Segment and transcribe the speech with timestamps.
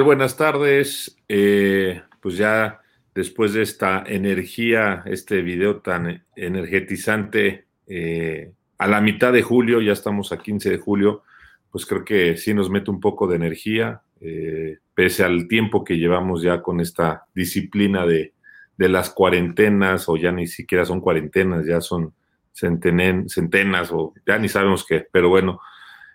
[0.00, 1.18] Buenas tardes.
[1.28, 2.80] Eh, pues ya
[3.14, 9.92] después de esta energía, este video tan energetizante, eh, a la mitad de julio, ya
[9.92, 11.24] estamos a 15 de julio,
[11.70, 15.98] pues creo que sí nos mete un poco de energía, eh, pese al tiempo que
[15.98, 18.32] llevamos ya con esta disciplina de,
[18.78, 22.14] de, las cuarentenas, o ya ni siquiera son cuarentenas, ya son
[22.54, 25.60] centenas, o ya ni sabemos qué, pero bueno,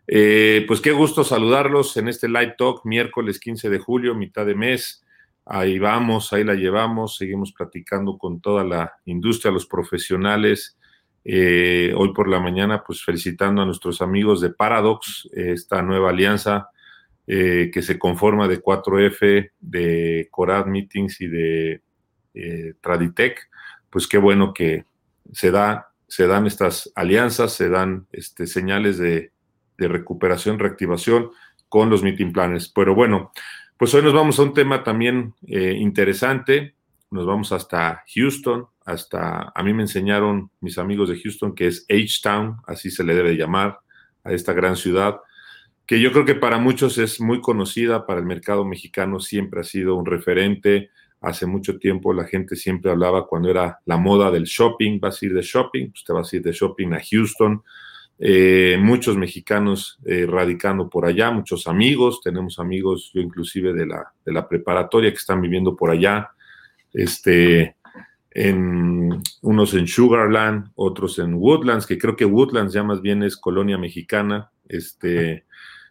[0.10, 4.56] eh, pues qué gusto saludarlos en este Live Talk, miércoles 15 de julio, mitad de
[4.56, 5.04] mes.
[5.46, 10.78] Ahí vamos, ahí la llevamos, seguimos platicando con toda la industria, los profesionales.
[11.26, 16.70] Eh, hoy por la mañana, pues felicitando a nuestros amigos de Paradox, esta nueva alianza
[17.28, 21.82] eh, que se conforma de 4F, de Corad Meetings y de
[22.80, 23.50] Traditech.
[23.90, 24.86] Pues qué bueno que
[25.34, 25.52] se,
[26.08, 29.32] se dan estas alianzas, se dan este, señales de
[29.78, 31.30] de recuperación, reactivación
[31.70, 32.70] con los meeting planners.
[32.70, 33.32] Pero bueno,
[33.78, 36.76] pues hoy nos vamos a un tema también eh, interesante.
[37.12, 41.86] Nos vamos hasta Houston, hasta, a mí me enseñaron mis amigos de Houston que es
[41.90, 43.80] H-Town, así se le debe llamar
[44.24, 45.18] a esta gran ciudad,
[45.86, 49.64] que yo creo que para muchos es muy conocida, para el mercado mexicano siempre ha
[49.64, 50.90] sido un referente.
[51.22, 55.26] Hace mucho tiempo la gente siempre hablaba cuando era la moda del shopping, vas a
[55.26, 57.64] ir de shopping, pues te vas a ir de shopping a Houston
[58.20, 64.12] eh, muchos mexicanos eh, radicando por allá, muchos amigos, tenemos amigos, yo inclusive de la,
[64.26, 66.32] de la preparatoria que están viviendo por allá,
[66.94, 67.76] este,
[69.42, 73.78] unos en Sugarland, otros en Woodlands, que creo que Woodlands ya más bien es colonia
[73.78, 75.46] mexicana, este,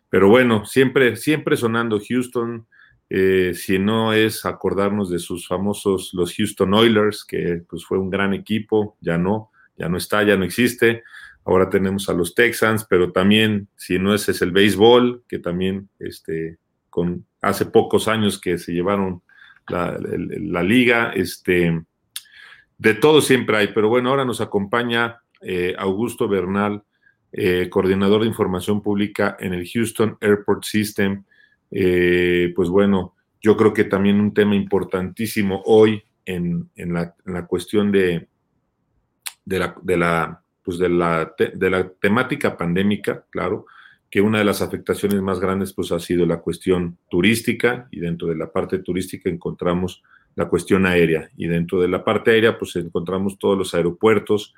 [0.09, 2.67] pero bueno, siempre, siempre sonando Houston,
[3.09, 8.11] eh, si no es acordarnos de sus famosos, los Houston Oilers, que pues fue un
[8.11, 11.03] gran equipo, ya no, ya no está, ya no existe.
[11.45, 15.89] Ahora tenemos a los Texans, pero también, si no ese es el béisbol, que también
[15.99, 16.59] este,
[16.91, 19.23] con, hace pocos años que se llevaron
[19.69, 21.83] la, liga, este,
[22.79, 26.83] de todo siempre hay, pero bueno, ahora nos acompaña eh, Augusto Bernal,
[27.33, 31.25] eh, coordinador de información pública en el Houston Airport System.
[31.71, 38.29] Eh, pues bueno, yo creo que también un tema importantísimo hoy en, la, cuestión de,
[39.47, 43.67] de la pues de la, de la temática pandémica, claro,
[44.11, 48.27] que una de las afectaciones más grandes pues ha sido la cuestión turística y dentro
[48.27, 50.03] de la parte turística encontramos
[50.34, 51.31] la cuestión aérea.
[51.37, 54.55] Y dentro de la parte aérea pues encontramos todos los aeropuertos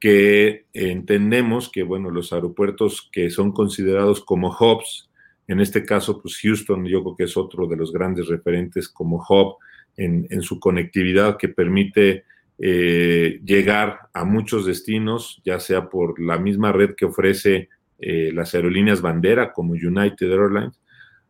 [0.00, 5.10] que entendemos que bueno los aeropuertos que son considerados como hubs
[5.46, 9.24] en este caso pues Houston yo creo que es otro de los grandes referentes como
[9.28, 9.58] hub
[9.96, 12.24] en, en su conectividad que permite
[12.64, 17.68] eh, llegar a muchos destinos, ya sea por la misma red que ofrece
[17.98, 20.80] eh, las aerolíneas bandera como United Airlines,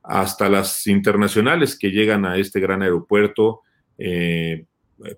[0.03, 3.63] hasta las internacionales que llegan a este gran aeropuerto,
[3.97, 4.67] eh,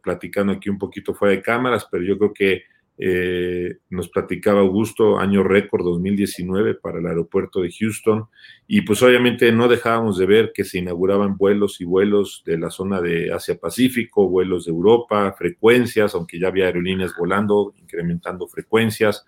[0.04, 2.62] platicando aquí un poquito fuera de cámaras, pero yo creo que
[2.96, 8.26] eh, nos platicaba Augusto, año récord 2019 para el aeropuerto de Houston.
[8.66, 12.70] Y pues obviamente no dejábamos de ver que se inauguraban vuelos y vuelos de la
[12.70, 19.26] zona de Asia-Pacífico, vuelos de Europa, frecuencias, aunque ya había aerolíneas volando, incrementando frecuencias.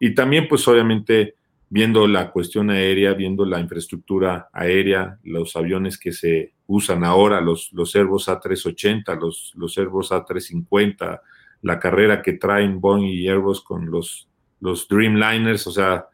[0.00, 1.34] Y también pues obviamente
[1.68, 7.72] viendo la cuestión aérea, viendo la infraestructura aérea, los aviones que se usan ahora, los,
[7.72, 11.20] los Airbus A380, los, los Airbus A350,
[11.62, 14.28] la carrera que traen Boeing y Airbus con los,
[14.60, 16.06] los Dreamliners, o sea,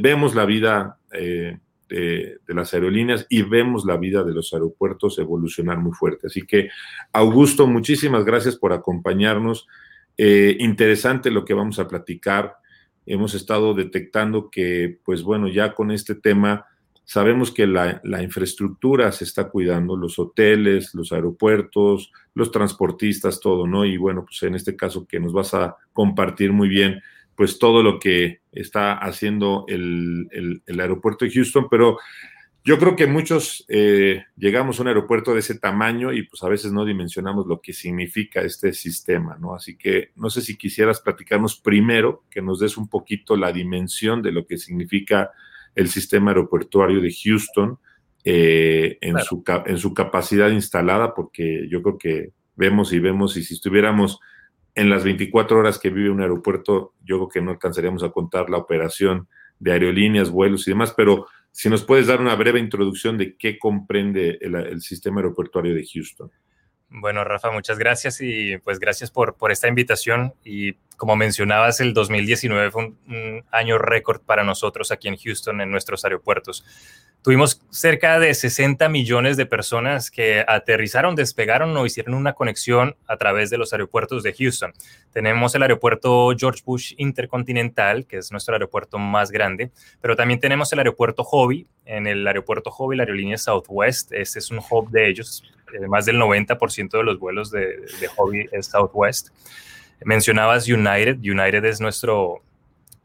[0.00, 1.58] vemos la vida eh,
[1.88, 6.26] de, las aerolíneas y vemos la vida de los aeropuertos evolucionar muy fuerte.
[6.26, 6.68] Así que,
[7.12, 9.68] Augusto, muchísimas gracias por acompañarnos.
[10.16, 12.56] Eh, interesante lo que vamos a platicar.
[13.04, 16.66] Hemos estado detectando que, pues bueno, ya con este tema
[17.08, 23.84] Sabemos que la, infraestructura se está cuidando, los hoteles, los aeropuertos, los transportistas, todo, ¿no?
[23.84, 27.00] Y bueno, pues en este caso que nos vas a compartir muy bien,
[27.36, 31.96] pues todo lo que está haciendo el, aeropuerto de Houston, pero
[32.64, 36.48] yo creo que muchos eh, llegamos a un aeropuerto de ese tamaño y pues a
[36.48, 39.54] veces no dimensionamos lo que significa este sistema, ¿no?
[39.54, 44.22] Así que no sé si quisieras platicarnos primero, que nos des un poquito la dimensión
[44.22, 45.30] de lo que significa
[45.76, 47.78] el sistema aeroportuario de Houston
[48.24, 53.44] eh, en, su, en su capacidad instalada, porque yo creo que vemos y vemos, y
[53.44, 54.18] si estuviéramos
[54.74, 58.50] en las 24 horas que vive un aeropuerto, yo creo que no alcanzaríamos a contar
[58.50, 59.28] la operación
[59.58, 63.58] de aerolíneas, vuelos y demás, pero si nos puedes dar una breve introducción de qué
[63.58, 66.30] comprende el, sistema aeroportuario de Houston.
[66.98, 70.32] Bueno, Rafa, muchas gracias y pues gracias por, por esta invitación.
[70.42, 75.70] Y como mencionabas, el 2019 fue un año récord para nosotros aquí en Houston, en
[75.70, 76.64] nuestros aeropuertos.
[77.20, 83.18] Tuvimos cerca de 60 millones de personas que aterrizaron, despegaron o hicieron una conexión a
[83.18, 84.72] través de los aeropuertos de Houston.
[85.12, 89.70] Tenemos el aeropuerto George Bush Intercontinental, que es nuestro aeropuerto más grande,
[90.00, 91.66] pero también tenemos el aeropuerto Hobby.
[91.84, 95.44] En el aeropuerto Hobby, la aerolínea Southwest, este es un hub de ellos.
[95.76, 97.66] Eh, más del 90% de los vuelos de,
[98.00, 99.28] de Hobby es Southwest.
[100.04, 101.18] Mencionabas United.
[101.18, 102.42] United es nuestro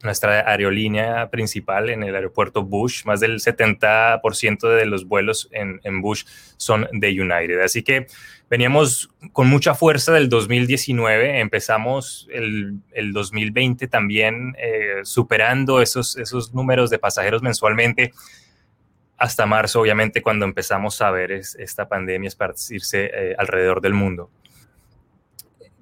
[0.02, 3.04] nuestra aerolínea principal en el aeropuerto Bush.
[3.04, 6.24] Más del 70% de los vuelos en, Bush
[6.56, 7.60] son de United.
[7.60, 8.06] Así que
[8.50, 11.40] veníamos con mucha fuerza del 2019.
[11.40, 12.80] Empezamos el,
[13.12, 18.12] 2020 también eh, superando esos, esos números de pasajeros mensualmente
[19.16, 24.30] hasta marzo, obviamente, cuando empezamos a ver esta pandemia esparcirse eh, alrededor del mundo.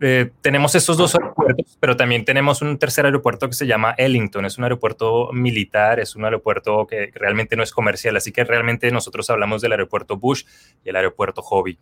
[0.02, 4.46] Eh, tenemos estos dos aeropuertos, pero también tenemos un tercer aeropuerto que se llama Ellington.
[4.46, 8.90] Es un aeropuerto militar, es un aeropuerto que realmente no es comercial, así que realmente
[8.90, 10.44] nosotros hablamos del aeropuerto Bush
[10.84, 11.78] y el aeropuerto Hobby.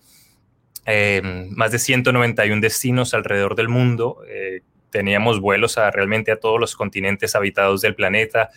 [0.84, 4.22] Eh, más de 191 destinos alrededor del mundo.
[4.28, 8.50] Eh, teníamos vuelos a realmente a todos los continentes habitados del planeta,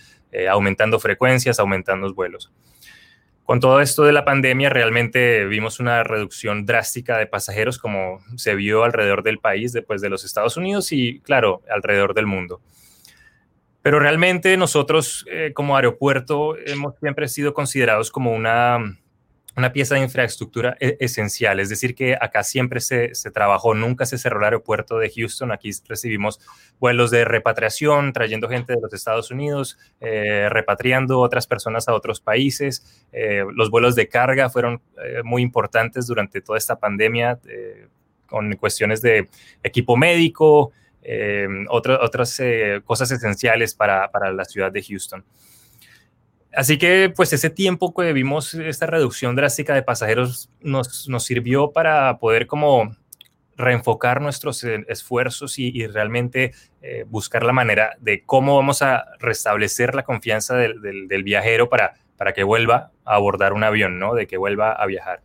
[0.49, 2.53] aumentando frecuencias, aumentando vuelos.
[3.45, 8.55] Con todo esto de la pandemia, realmente vimos una reducción drástica de pasajeros como se
[8.55, 12.61] vio alrededor del país, después de los Estados Unidos y, claro, alrededor del mundo.
[13.81, 18.97] Pero realmente nosotros eh, como aeropuerto hemos siempre sido considerados como una
[19.55, 24.17] una pieza de infraestructura e-, esencial, es decir, que acá siempre se, trabajó, nunca se
[24.17, 26.39] cerró el aeropuerto de Houston, aquí recibimos
[26.79, 32.21] vuelos de repatriación, trayendo gente de los Estados Unidos, eh, repatriando otras personas a otros
[32.21, 37.39] países, eh, los vuelos de carga fueron eh, muy importantes durante toda esta pandemia,
[38.25, 39.27] con cuestiones de
[39.61, 40.71] equipo médico,
[41.69, 42.41] otras
[42.85, 45.25] cosas esenciales para la ciudad de Houston.
[46.53, 51.71] Así que pues ese tiempo que vimos esta reducción drástica de pasajeros nos, nos sirvió
[51.71, 52.95] para poder como
[53.55, 59.95] reenfocar nuestros eh, esfuerzos y, realmente eh, buscar la manera de cómo vamos a restablecer
[59.95, 64.13] la confianza del, del viajero para, para que vuelva a abordar un avión, ¿no?
[64.13, 65.21] De que vuelva a viajar.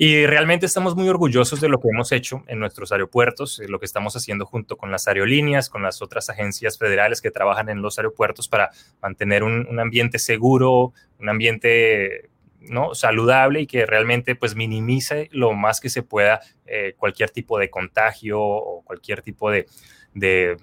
[0.00, 3.84] Y realmente estamos muy orgullosos de lo que hemos hecho en nuestros aeropuertos, lo que
[3.84, 7.98] estamos haciendo junto con las aerolíneas, con las otras agencias federales que trabajan en los
[7.98, 8.70] aeropuertos para
[9.02, 12.94] mantener un, ambiente seguro, un ambiente ¿no?
[12.94, 17.68] saludable y que realmente pues minimice lo más que se pueda eh, cualquier tipo de
[17.68, 19.66] contagio o cualquier tipo de,
[20.14, 20.58] de,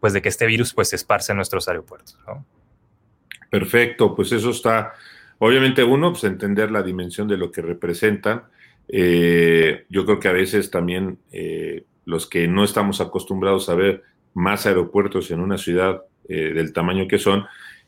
[0.00, 2.18] pues de que este virus pues se esparce en nuestros aeropuertos.
[3.50, 4.94] Perfecto, pues eso está,
[5.40, 8.44] obviamente uno, pues entender la dimensión de lo que representan
[8.88, 14.02] eh, yo creo que a veces también eh, los que no estamos acostumbrados a ver
[14.34, 17.44] más aeropuertos en una ciudad eh, del tamaño que son,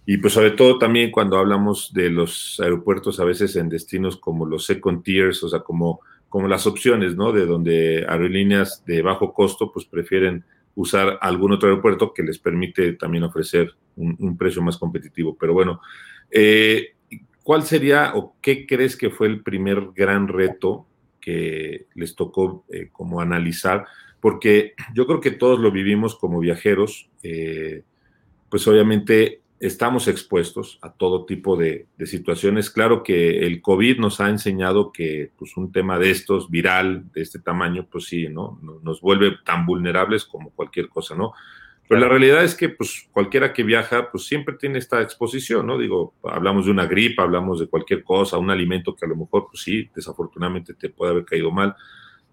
[0.06, 4.44] y pues sobre todo también cuando hablamos de los aeropuertos a veces en destinos como
[4.44, 7.32] los second tiers, o sea, como, como las opciones, ¿no?
[7.32, 12.94] De donde aerolíneas de bajo costo pues prefieren usar algún otro aeropuerto que les permite
[12.94, 15.36] también ofrecer un, precio más competitivo.
[15.38, 15.80] Pero bueno,
[17.44, 20.86] ¿cuál sería o qué crees que fue el primer gran reto
[21.20, 23.86] que les tocó eh, como analizar?
[24.18, 27.84] Porque yo creo que todos lo vivimos como viajeros, eh,
[28.48, 32.70] pues obviamente estamos expuestos a todo tipo de, situaciones.
[32.70, 37.22] Claro que el COVID nos ha enseñado que pues, un tema de estos, viral, de
[37.22, 38.58] este tamaño, pues sí, ¿no?
[38.82, 41.32] Nos vuelve tan vulnerables como cualquier cosa, ¿no?
[41.88, 45.78] Pero la realidad es que pues cualquiera que viaja pues siempre tiene esta exposición, ¿no?
[45.78, 49.48] Digo, hablamos de una gripa, hablamos de cualquier cosa, un alimento que a lo mejor
[49.50, 51.76] pues sí, desafortunadamente te puede haber caído mal.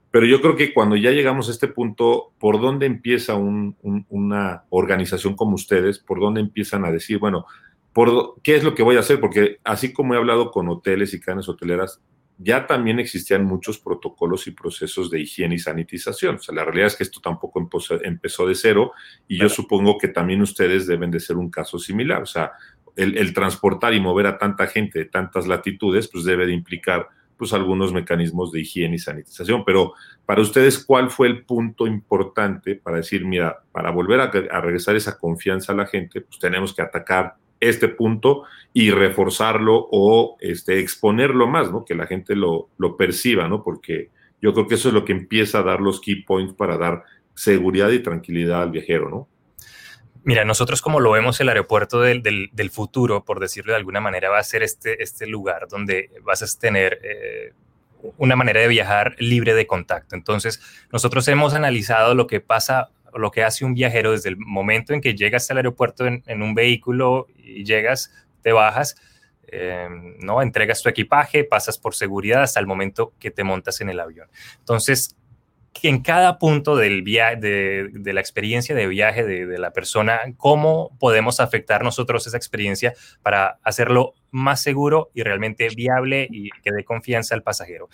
[0.10, 5.36] Pero yo creo que cuando ya llegamos a este punto, ¿por dónde empieza una organización
[5.36, 6.00] como ustedes?
[6.00, 7.46] ¿Por dónde empiezan a decir, bueno,
[7.94, 9.20] por, ¿qué es lo que voy a hacer?
[9.20, 12.02] Porque así como he hablado con hoteles y cadenas hoteleras,
[12.44, 16.36] ya también existían muchos protocolos y procesos de higiene y sanitización.
[16.36, 17.60] O sea, la realidad es que esto tampoco
[18.04, 18.94] empezó, de cero
[19.28, 22.24] y yo supongo que también ustedes deben de ser un caso similar.
[22.24, 22.54] O sea,
[22.96, 27.54] el, transportar y mover a tanta gente de tantas latitudes, pues debe de implicar pues
[27.54, 29.64] algunos mecanismos de higiene y sanitización.
[29.66, 29.94] Pero
[30.26, 34.96] para ustedes, ¿cuál fue el punto importante para decir, mira, para volver a, a regresar
[34.96, 40.80] esa confianza a la gente, pues tenemos que atacar este punto y reforzarlo o este,
[40.80, 41.86] exponerlo más, ¿no?
[41.86, 43.64] Que la gente lo, lo perciba, ¿no?
[43.64, 44.10] Porque
[44.42, 47.04] yo creo que eso es lo que empieza a dar los key points para dar
[47.36, 49.28] seguridad y tranquilidad al viajero, ¿no?
[50.24, 54.30] Mira, nosotros como lo vemos el aeropuerto del, del, futuro, por decirlo de alguna manera,
[54.30, 57.54] va a ser este, este lugar donde vas a tener eh,
[58.18, 60.16] una manera de viajar libre de contacto.
[60.16, 64.94] Entonces, nosotros hemos analizado lo que pasa, lo que hace un viajero desde el momento
[64.94, 68.96] en que llegas al aeropuerto en, un vehículo y llegas, te bajas,
[69.48, 70.42] em, ¿no?
[70.42, 74.28] Entregas tu equipaje, pasas por seguridad hasta el momento que te montas en el avión.
[74.60, 75.16] Entonces,
[75.84, 81.40] en cada punto del viaje, de, la experiencia de viaje de, la persona, cómo podemos
[81.40, 87.36] afectar nosotros esa experiencia para hacerlo más seguro y realmente viable y que dé confianza
[87.36, 87.90] al pasajero.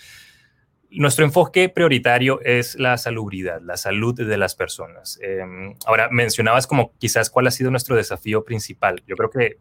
[0.90, 5.20] Nuestro enfoque prioritario es la salubridad, la salud de las personas.
[5.22, 9.04] Em, ahora, mencionabas como quizás cuál ha sido nuestro desafío principal.
[9.06, 9.58] Yo creo que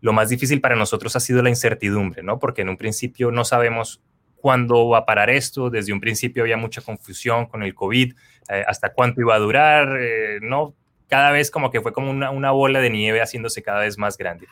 [0.00, 2.38] lo más difícil para nosotros ha sido la incertidumbre, ¿no?
[2.38, 4.02] Porque en un principio no sabemos
[4.44, 5.70] cuándo va a parar esto.
[5.70, 8.12] Desde un principio había mucha confusión con el COVID,
[8.50, 10.74] eh, hasta cuánto iba a durar, eh, ¿no?
[11.08, 14.46] Cada vez como que fue como una, bola de nieve haciéndose cada vez más grande.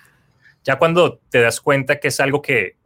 [0.65, 2.77] Ya cuando te das cuenta que es algo que,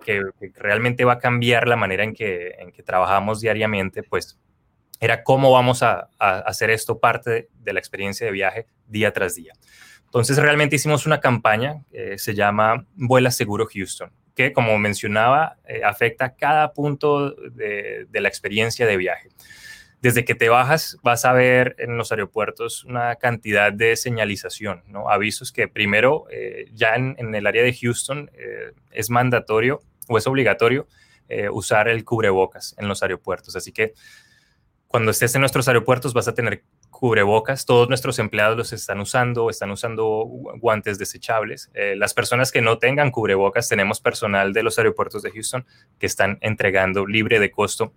[0.54, 4.38] realmente va a cambiar la manera en que, trabajamos diariamente, pues
[5.00, 9.52] era cómo vamos a, hacer esto parte de, la experiencia de viaje día tras día.
[10.04, 15.80] Entonces realmente hicimos una campaña, que se llama Vuela Seguro Houston que, como mencionaba, eh,
[15.82, 19.30] afecta cada punto de, la experiencia de viaje.
[20.06, 25.10] Desde que te bajas, vas a ver en los aeropuertos una cantidad de señalización, ¿no?
[25.10, 30.26] avisos que primero, eh, ya en, el área de Houston, eh, es mandatorio o es
[30.28, 30.86] obligatorio
[31.50, 33.56] usar el cubrebocas en los aeropuertos.
[33.56, 33.94] Así que
[34.86, 36.62] cuando estés en nuestros aeropuertos vas a tener
[36.96, 37.66] cubrebocas.
[37.66, 40.24] Todos nuestros empleados los están usando, están usando
[40.60, 41.70] guantes desechables.
[41.74, 45.66] Eh, las personas que no tengan cubrebocas, tenemos personal de los aeropuertos de Houston
[45.98, 47.92] que están entregando libre de costo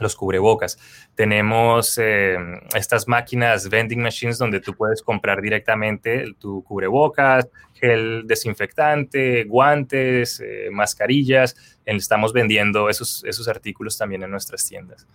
[0.00, 0.78] los cubrebocas.
[1.14, 2.36] Tenemos eh,
[2.74, 10.68] estas máquinas vending machines donde tú puedes comprar directamente tu cubrebocas, gel desinfectante, guantes, eh,
[10.70, 11.56] mascarillas.
[11.84, 15.06] Estamos vendiendo esos, esos artículos también en nuestras tiendas.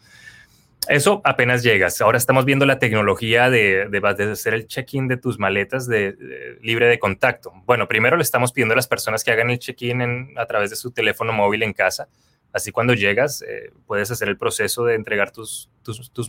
[0.88, 2.00] Eso apenas llegas.
[2.02, 3.90] Ahora estamos viendo la tecnología de,
[4.32, 7.54] hacer el check-in de tus maletas de, libre de contacto.
[7.66, 10.76] Bueno, primero le estamos pidiendo a las personas que hagan el check-in a través de
[10.76, 12.08] su teléfono móvil en casa.
[12.56, 15.70] Así cuando llegas, eh, puedes hacer el proceso de entregar tus,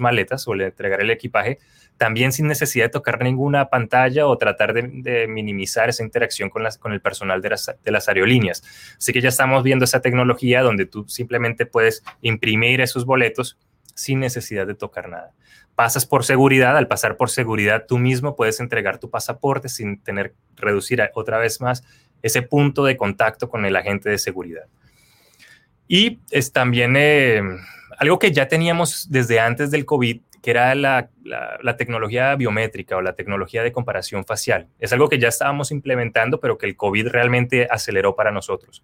[0.01, 1.61] maletas o entregar el equipaje,
[1.99, 7.01] también sin necesidad de tocar ninguna pantalla o tratar de, minimizar esa interacción con, el
[7.01, 8.65] personal de las, de las aerolíneas.
[8.99, 13.57] Así que ya estamos viendo esa tecnología donde tú simplemente puedes imprimir esos boletos
[13.95, 15.31] sin necesidad de tocar nada.
[15.77, 20.35] Pasas por seguridad, al pasar por seguridad tú mismo puedes entregar tu pasaporte sin tener
[20.57, 21.85] reducir otra vez más
[22.21, 24.65] ese punto de contacto con el agente de seguridad.
[25.89, 27.41] Y es también eh,
[27.99, 33.01] algo que ya teníamos desde antes del COVID, que era la, la, tecnología biométrica o
[33.01, 34.69] la tecnología de comparación facial.
[34.79, 38.83] Es algo que ya estábamos implementando, pero que el COVID realmente aceleró para nosotros.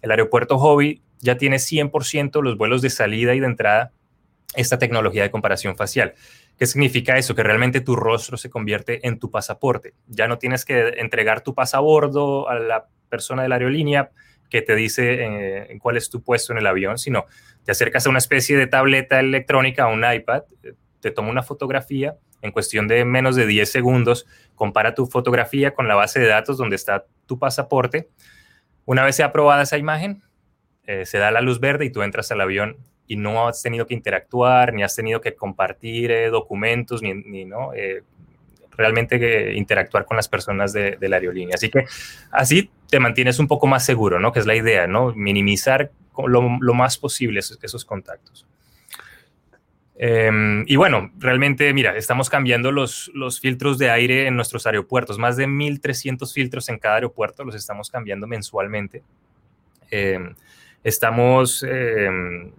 [0.00, 3.92] El aeropuerto Hobby ya tiene 100% los vuelos de salida y de entrada
[4.54, 6.14] esta tecnología de comparación facial.
[6.58, 7.34] ¿Qué significa eso?
[7.34, 9.94] Que realmente tu rostro se convierte en tu pasaporte.
[10.06, 14.10] Ya no tienes que entregar tu pasabordo a la persona de la aerolínea
[14.50, 17.26] que te dice eh, cuál es tu puesto en el avión, sino
[17.64, 20.42] te acercas a una especie de tableta electrónica, a un iPad,
[21.00, 25.88] te toma una fotografía en cuestión de menos de 10 segundos, compara tu fotografía con
[25.88, 28.10] la base de datos donde está tu pasaporte.
[28.84, 30.22] Una vez sea aprobada esa imagen,
[30.86, 33.86] eh, se da la luz verde y tú entras al avión y no has tenido
[33.86, 37.72] que interactuar, ni has tenido que compartir eh, documentos, ni, ¿no?
[37.74, 38.02] Eh,
[38.76, 41.54] realmente interactuar con las personas de, la aerolínea.
[41.54, 41.84] Así que
[42.30, 44.32] así te mantienes un poco más seguro, ¿no?
[44.32, 45.14] Que es la idea, ¿no?
[45.14, 45.90] Minimizar
[46.26, 48.46] lo, más posible esos, contactos.
[49.96, 55.18] Em, y bueno, realmente, mira, estamos cambiando los, los filtros de aire en nuestros aeropuertos.
[55.18, 59.02] Más de 1.300 filtros en cada aeropuerto los estamos cambiando mensualmente.
[59.90, 60.34] Em,
[60.82, 62.50] estamos em,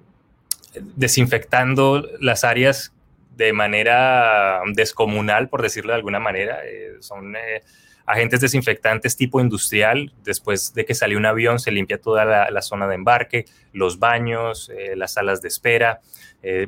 [0.95, 2.93] desinfectando las áreas
[3.36, 6.60] de manera descomunal, por decirlo de alguna manera.
[6.65, 7.62] Eh, son eh,
[8.06, 10.13] agentes desinfectantes tipo industrial.
[10.24, 14.72] Después de que sale un avión, se limpia toda la, zona de embarque, los baños,
[14.75, 16.01] eh, las salas de espera.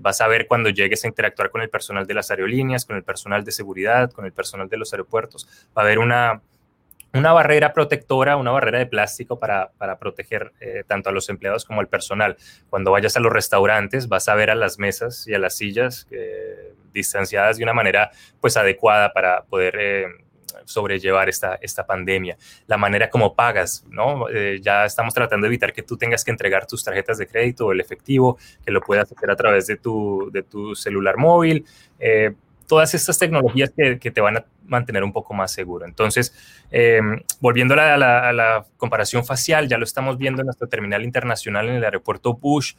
[0.01, 3.03] vas a ver cuando llegues a interactuar con el personal de las aerolíneas, con el
[3.03, 5.47] personal de seguridad, con el personal de los aeropuertos.
[5.77, 6.41] Va a haber una
[7.17, 11.81] una barrera protectora, una barrera de plástico para, proteger eh, tanto a los empleados como
[11.81, 12.37] al personal.
[12.69, 16.07] Cuando vayas a los restaurantes vas a ver a las mesas y a las sillas
[16.11, 20.05] eh, distanciadas de una manera pues adecuada para poder eh,
[20.65, 22.37] sobrellevar esta, esta pandemia.
[22.67, 24.25] La manera como pagas, ¿no?
[24.59, 27.71] ya estamos tratando de evitar que tú tengas que entregar tus tarjetas de crédito o
[27.71, 31.65] el efectivo, que lo puedas hacer a través de tu, de tu celular móvil
[32.67, 35.85] todas estas tecnologías que, te van a mantener un poco más seguro.
[35.85, 36.33] Entonces,
[36.69, 36.99] eh,
[37.39, 41.83] volviendo a la, comparación facial, ya lo estamos viendo en nuestro terminal internacional en el
[41.83, 42.73] aeropuerto Bush,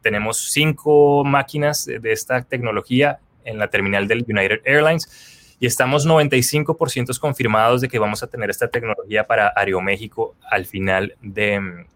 [0.00, 7.18] tenemos cinco máquinas de esta tecnología en la terminal del United Airlines y estamos 95%
[7.18, 11.86] confirmados de que vamos a tener esta tecnología para Aeroméxico al final de,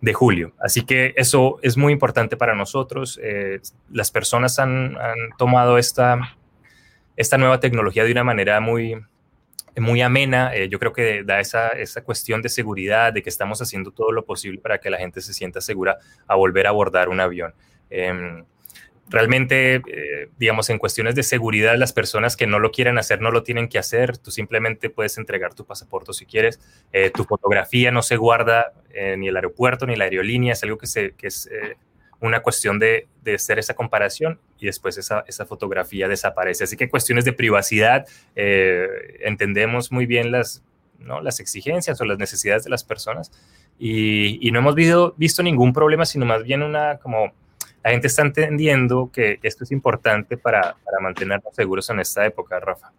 [0.00, 0.52] de julio.
[0.60, 3.18] Así que eso es muy importante para nosotros.
[3.22, 4.96] Eh, las personas han,
[5.38, 6.36] tomado esta,
[7.16, 8.96] esta nueva tecnología de una manera muy,
[9.76, 10.54] muy amena.
[10.54, 14.12] Eh, yo creo que da esa, esa, cuestión de seguridad, de que estamos haciendo todo
[14.12, 17.54] lo posible para que la gente se sienta segura a volver a abordar un avión.
[17.90, 18.44] Em,
[19.10, 23.30] realmente, eh, digamos, en cuestiones de seguridad, las personas que no lo quieren hacer no
[23.30, 24.16] lo tienen que hacer.
[24.16, 26.60] Tú simplemente puedes entregar tu pasaporte si quieres.
[26.92, 30.52] Eh, tu fotografía no se guarda eh, ni el aeropuerto ni la aerolínea.
[30.52, 31.50] Es algo que, se, que es
[32.20, 36.64] una cuestión de, de, hacer esa comparación y después esa, esa, fotografía desaparece.
[36.64, 40.62] Así que cuestiones de privacidad, entendemos muy bien las,
[40.98, 41.20] ¿no?
[41.20, 43.32] las exigencias o las necesidades de las personas
[43.78, 47.32] y, y no hemos visto, visto ningún problema, sino más bien una como
[47.82, 52.60] la gente está entendiendo que esto es importante para, para mantenernos seguros en esta época,
[52.60, 52.92] Rafa.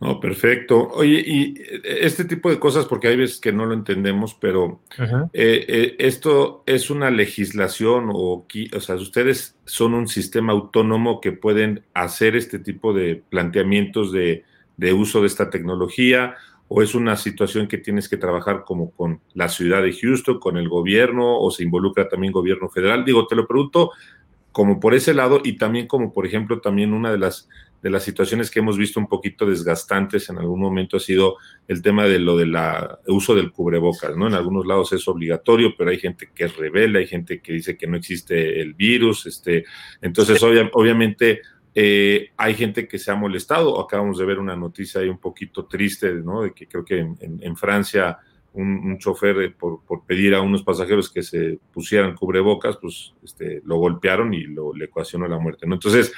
[0.00, 0.88] No, perfecto.
[0.88, 1.54] Oye, y
[1.84, 6.62] este tipo de cosas, porque hay veces que no lo entendemos, pero eh, eh, esto
[6.66, 12.58] es una legislación o, o sea, ustedes son un sistema autónomo que pueden hacer este
[12.58, 14.44] tipo de planteamientos de,
[14.76, 16.34] de uso de esta tecnología
[16.68, 20.56] o es una situación que tienes que trabajar como con la ciudad de Houston, con
[20.56, 23.04] el gobierno, o se involucra también gobierno federal?
[23.04, 23.92] Digo, te lo pregunto
[24.50, 27.48] como por ese lado y también como, por ejemplo, también una de las,
[27.84, 31.36] de las situaciones que hemos visto un poquito desgastantes en algún momento ha sido
[31.68, 32.56] el tema de lo del
[33.08, 34.26] uso del cubrebocas, ¿no?
[34.26, 37.76] En algunos lados es obligatorio, pero hay gente que es rebelde, hay gente que dice
[37.76, 39.66] que no existe el virus, este,
[40.00, 41.42] entonces obviamente
[41.74, 43.78] eh, hay gente que se ha molestado.
[43.78, 46.40] Acabamos de ver una noticia ahí un poquito triste, ¿no?
[46.40, 48.16] De que creo que en, Francia
[48.54, 53.76] un, chofer eh, por, pedir a unos pasajeros que se pusieran cubrebocas, pues este, lo
[53.76, 55.74] golpearon y lo, le ecuacionó la muerte, ¿no?
[55.74, 56.14] Entonces,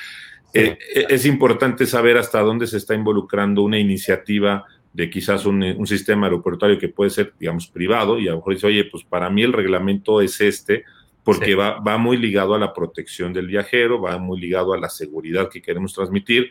[0.52, 0.78] eh,
[1.08, 6.26] es importante saber hasta dónde se está involucrando una iniciativa de quizás un, un, sistema
[6.26, 9.42] aeroportuario que puede ser, digamos, privado, y a lo mejor dice, oye, pues para mí
[9.42, 10.84] el reglamento es este,
[11.22, 14.88] porque va, va muy ligado a la protección del viajero, va muy ligado a la
[14.88, 16.50] seguridad que queremos transmitir,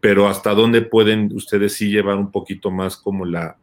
[0.00, 3.56] pero hasta dónde pueden ustedes sí llevar un poquito más como la,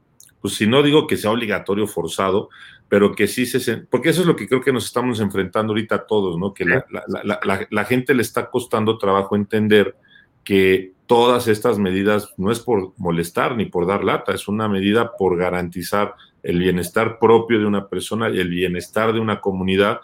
[0.44, 2.50] pues si no digo que sea obligatorio, forzado,
[2.90, 3.78] pero que sí se...
[3.78, 6.54] Porque eso es lo que creo que nos estamos enfrentando ahorita todos, ¿no?
[6.54, 9.96] Que la, la, la, la, gente le está costando trabajo entender
[10.44, 15.14] que todas estas medidas no es por molestar ni por dar lata, es una medida
[15.18, 20.02] por garantizar el bienestar propio de una persona y el bienestar de una comunidad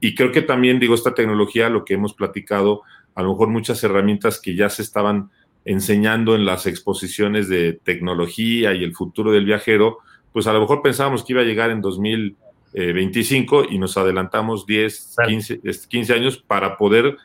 [0.00, 2.82] y creo que también, digo, esta tecnología, lo que hemos platicado,
[3.14, 5.30] a lo mejor muchas herramientas que ya se estaban
[5.64, 9.98] enseñando en las exposiciones de tecnología y el futuro del viajero,
[10.32, 15.16] pues a lo mejor pensábamos que iba a llegar en 2025 y nos adelantamos 10,
[15.26, 17.16] 15, 15 años para poder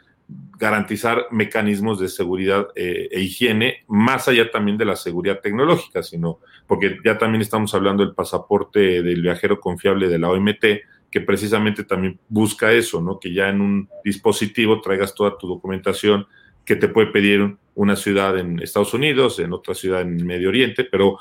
[0.58, 6.40] garantizar mecanismos de seguridad eh, e higiene, más allá también de la seguridad tecnológica, sino
[6.66, 10.66] porque ya también estamos hablando del pasaporte del viajero confiable de la OMT,
[11.12, 13.20] que precisamente también busca eso, ¿no?
[13.20, 16.28] Que ya en un dispositivo traigas toda tu documentación
[16.66, 20.84] que te puede pedir una ciudad en Estados Unidos, en otra ciudad en Medio Oriente,
[20.84, 21.18] pero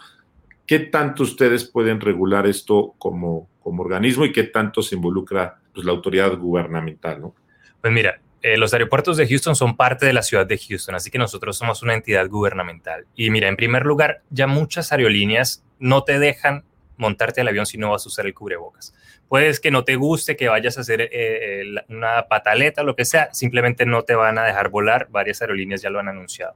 [0.66, 5.84] ¿qué tanto ustedes pueden regular esto como, como organismo y qué tanto se involucra pues,
[5.84, 7.34] la autoridad gubernamental, ¿no?
[7.80, 11.10] Pues mira, eh, los aeropuertos de Houston son parte de la ciudad de Houston, así
[11.10, 13.06] que nosotros somos una entidad gubernamental.
[13.16, 16.64] Y mira, en primer lugar, ya muchas aerolíneas no te dejan
[16.96, 18.94] montarte al avión si no vas a usar el cubrebocas.
[19.28, 23.04] Puedes que no te guste, que vayas a hacer eh, eh, una pataleta, lo que
[23.04, 25.08] sea, simplemente no te van a dejar volar.
[25.10, 26.54] Varias aerolíneas ya lo han anunciado.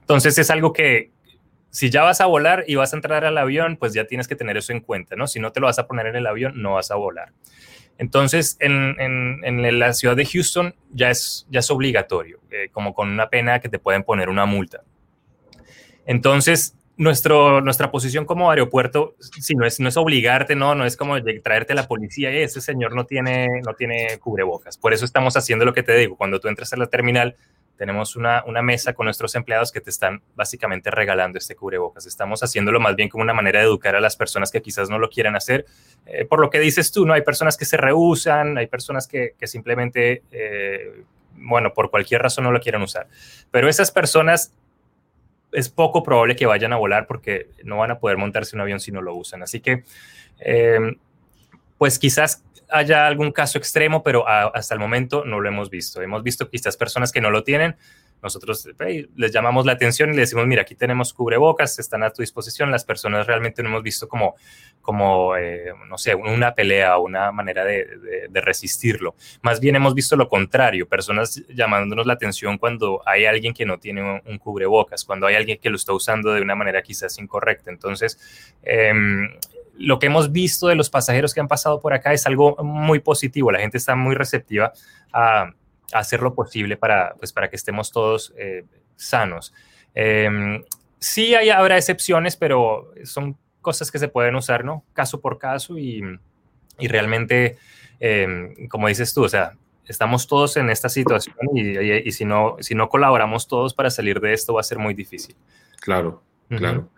[0.00, 1.10] Entonces es algo que
[1.70, 4.36] si ya vas a volar y vas a entrar al avión, pues ya tienes que
[4.36, 5.26] tener eso en cuenta, ¿no?
[5.26, 7.32] Si no te lo vas a poner en el avión, no vas a volar.
[7.98, 13.08] Entonces, en, en, la ciudad de Houston ya es, ya es obligatorio, eh, como con
[13.08, 14.82] una pena que te pueden poner una multa.
[16.04, 20.96] Entonces, nuestro, nuestra posición como aeropuerto, si no es, no es obligarte, no, no es
[20.96, 24.76] como traerte a la policía, ese señor no tiene, no tiene cubrebocas.
[24.76, 27.36] Por eso estamos haciendo lo que te digo, cuando tú entras a la terminal,
[27.76, 32.06] tenemos una, una, mesa con nuestros empleados que te están básicamente regalando este cubrebocas.
[32.06, 34.98] Estamos haciéndolo más bien como una manera de educar a las personas que quizás no
[34.98, 35.64] lo quieran hacer.
[36.06, 37.14] Eh, por lo que dices tú, ¿no?
[37.14, 41.02] Hay personas que se rehusan, hay personas que, que simplemente, eh,
[41.34, 43.08] bueno, por cualquier razón no lo quieren usar.
[43.50, 44.52] Pero esas personas
[45.52, 48.80] es poco probable que vayan a volar porque no van a poder montarse un avión
[48.80, 49.42] si no lo usan.
[49.42, 49.84] Así que,
[50.40, 50.96] em,
[51.78, 56.00] pues quizás haya algún caso extremo, pero hasta el momento no lo hemos visto.
[56.00, 57.76] Hemos visto quizás personas que no lo tienen,
[58.22, 58.68] nosotros
[59.16, 62.70] les llamamos la atención y les decimos, mira, aquí tenemos cubrebocas, están a tu disposición,
[62.70, 64.36] las personas realmente no hemos visto como,
[64.80, 69.14] como eh, no sé, una pelea o una manera de, resistirlo.
[69.42, 73.78] Más bien hemos visto lo contrario, personas llamándonos la atención cuando hay alguien que no
[73.78, 77.70] tiene un, cubrebocas, cuando hay alguien que lo está usando de una manera quizás incorrecta.
[77.70, 78.18] Entonces,
[78.62, 79.28] em,
[79.78, 83.00] lo que hemos visto de los pasajeros que han pasado por acá es algo muy
[83.00, 83.50] positivo.
[83.52, 84.72] La gente está muy receptiva
[85.12, 85.52] a,
[85.92, 88.64] hacer lo posible para, pues, para que estemos todos eh,
[88.96, 89.52] sanos.
[89.94, 90.62] Em,
[90.98, 94.84] sí hay, habrá excepciones, pero son cosas que se pueden usar, ¿no?
[94.92, 96.02] Caso por caso y,
[96.78, 97.58] y realmente,
[98.00, 99.52] em, como dices tú, o sea,
[99.86, 104.20] estamos todos en esta situación y, y, si, no, si no colaboramos todos para salir
[104.20, 105.36] de esto va a ser muy difícil.
[105.80, 106.88] Claro, claro.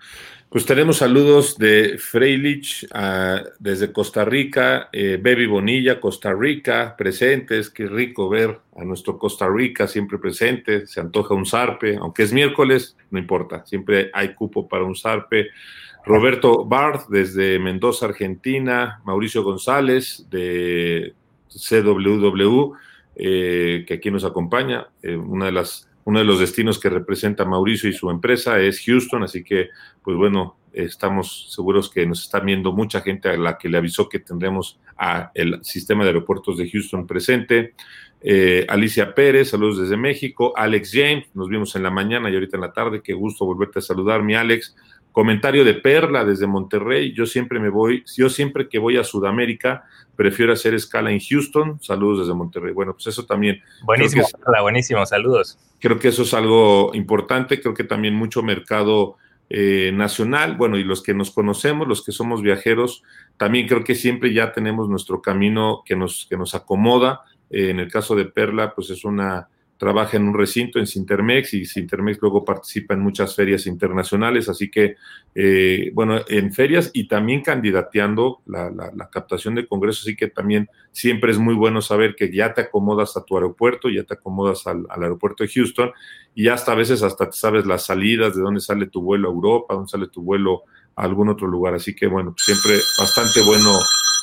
[0.55, 7.71] Pues tenemos saludos de Freilich ah, desde Costa Rica, eh, Baby Bonilla, Costa Rica, presentes.
[7.71, 10.87] Qué rico ver a nuestro Costa Rica siempre presente.
[10.87, 15.49] Se antoja un zarpe, aunque es miércoles, no importa, siempre hay cupo para un zarpe.
[16.05, 21.15] Roberto Barth desde Mendoza, Argentina, Mauricio González de
[21.49, 22.75] CWW,
[23.17, 27.45] eh, que aquí nos acompaña, eh, una de las uno de los destinos que representa
[27.45, 29.71] Mauricio y su empresa es Houston, así que,
[30.03, 34.09] pues bueno, estamos seguros que nos está viendo mucha gente a la que le avisó
[34.09, 37.75] que tendremos a el sistema de aeropuertos de Houston presente.
[38.21, 40.53] Eh, Alicia Pérez, saludos desde México.
[40.57, 43.03] Alex James, nos vimos en la mañana y ahorita en la tarde.
[43.03, 44.75] Qué gusto volverte a saludar, mi Alex.
[45.13, 47.13] Comentario de Perla desde Monterrey.
[47.13, 49.85] Yo siempre me voy, yo siempre que voy a Sudamérica,
[50.17, 51.81] prefiero hacer escala en Houston.
[51.81, 52.73] Saludos desde Monterrey.
[52.73, 53.61] Bueno, pues eso también.
[53.85, 55.59] Buenísimo, Perla, buenísimo, saludos.
[55.85, 57.61] Creo que eso es algo importante.
[57.61, 59.19] Creo que también mucho mercado
[59.51, 63.03] eh, nacional, bueno, y los que nos conocemos, los que somos viajeros,
[63.37, 67.21] también creo que siempre ya tenemos nuestro camino que nos, que nos acomoda.
[67.51, 71.55] Eh, en el caso de Perla, pues es una trabaja en un recinto en Sintermex
[71.55, 74.97] y Sintermex luego participa en muchas ferias internacionales, así que,
[75.35, 78.71] eh, bueno, en ferias y también candidateando la,
[79.11, 83.17] captación de congresos, así que también siempre es muy bueno saber que ya te acomodas
[83.17, 85.93] a tu aeropuerto, ya te acomodas al, aeropuerto de Houston
[86.35, 89.33] y hasta a veces hasta te sabes las salidas, de dónde sale tu vuelo a
[89.33, 90.63] Europa, dónde sale tu vuelo
[90.97, 93.73] a algún otro lugar, así que, bueno, siempre bastante bueno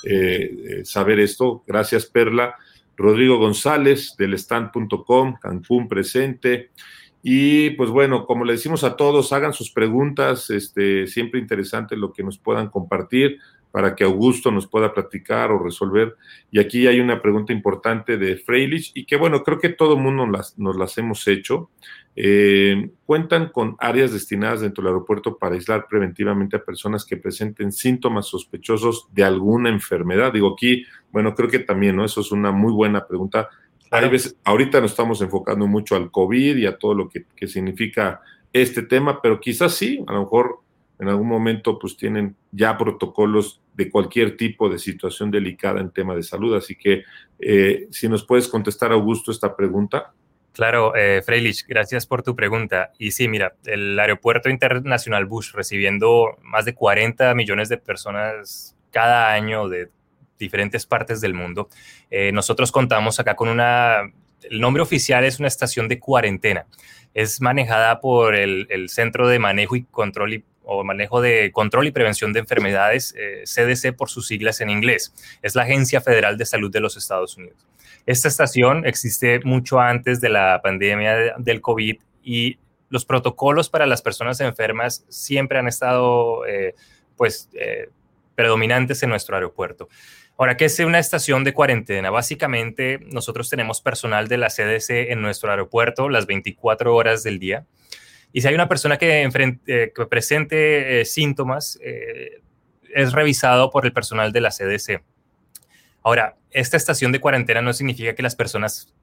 [0.03, 1.63] eh, eh, saber esto.
[1.67, 2.55] Gracias, Perla.
[3.01, 6.71] Rodrigo González del stand.com, Cancún presente.
[7.23, 12.13] Y pues bueno, como le decimos a todos, hagan sus preguntas, este, siempre interesante lo
[12.13, 13.37] que nos puedan compartir
[13.71, 16.15] para que Augusto nos pueda platicar o resolver.
[16.51, 20.01] Y aquí hay una pregunta importante de Freilich y que bueno, creo que todo el
[20.01, 21.69] mundo las, nos las hemos hecho.
[22.15, 27.71] Eh, cuentan con áreas destinadas dentro del aeropuerto para aislar preventivamente a personas que presenten
[27.71, 30.33] síntomas sospechosos de alguna enfermedad.
[30.33, 32.03] Digo aquí, bueno, creo que también, ¿no?
[32.03, 33.49] Eso es una muy buena pregunta.
[33.91, 37.47] Hay veces, ahorita nos estamos enfocando mucho al COVID y a todo lo que, que
[37.47, 38.21] significa
[38.53, 40.59] este tema, pero quizás sí, a lo mejor
[41.01, 46.15] en algún momento pues tienen ya protocolos de cualquier tipo de situación delicada en tema
[46.15, 46.55] de salud.
[46.55, 47.03] Así que
[47.39, 50.13] eh, si nos puedes contestar, Augusto, esta pregunta.
[50.53, 52.91] Claro, eh, Freilich, gracias por tu pregunta.
[52.97, 59.31] Y sí, mira, el Aeropuerto Internacional Bush recibiendo más de 40 millones de personas cada
[59.31, 59.89] año de
[60.37, 61.69] diferentes partes del mundo.
[62.09, 64.01] Eh, nosotros contamos acá con una,
[64.43, 66.65] el nombre oficial es una estación de cuarentena.
[67.13, 71.91] Es manejada por el, Centro de Manejo y Control y o manejo de control y
[71.91, 75.11] prevención de enfermedades, CDC eh, por sus siglas en inglés.
[75.41, 77.65] Es la Agencia Federal de Salud de los Estados Unidos.
[78.05, 82.57] Esta estación existe mucho antes de la pandemia del COVID y
[82.89, 86.75] los protocolos para las personas enfermas siempre han estado eh,
[87.15, 87.89] pues, eh,
[88.35, 89.87] predominantes en nuestro aeropuerto.
[90.37, 92.09] Ahora, ¿qué es una estación de cuarentena?
[92.09, 97.65] Básicamente, nosotros tenemos personal de la CDC en nuestro aeropuerto las 24 horas del día.
[98.33, 99.29] Y si hay una persona que,
[99.67, 102.41] eh, presente eh, síntomas, eh,
[102.93, 105.03] es revisado por el personal de la CDC.
[106.03, 108.93] Ahora, esta estación de cuarentena no significa que las personas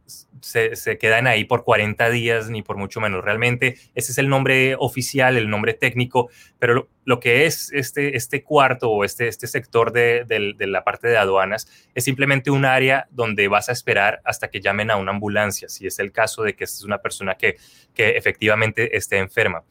[0.41, 3.25] se, se, quedan ahí por 40 días ni por mucho menos.
[3.25, 8.43] Realmente ese es el nombre oficial, el nombre técnico, pero lo, que es este, este
[8.43, 13.07] cuarto o este, este sector de, de, la parte de aduanas es simplemente un área
[13.11, 16.55] donde vas a esperar hasta que llamen a una ambulancia, si es el caso de
[16.55, 17.57] que es una persona que,
[17.95, 19.65] que efectivamente esté enferma.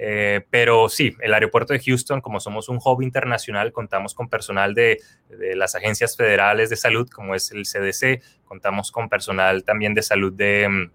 [0.00, 4.72] Eh, pero sí, el aeropuerto de Houston, como somos un hub internacional, contamos con personal
[4.72, 4.98] de,
[5.56, 10.32] las agencias federales de salud, como es el CDC, contamos con personal también de salud
[10.32, 10.88] de,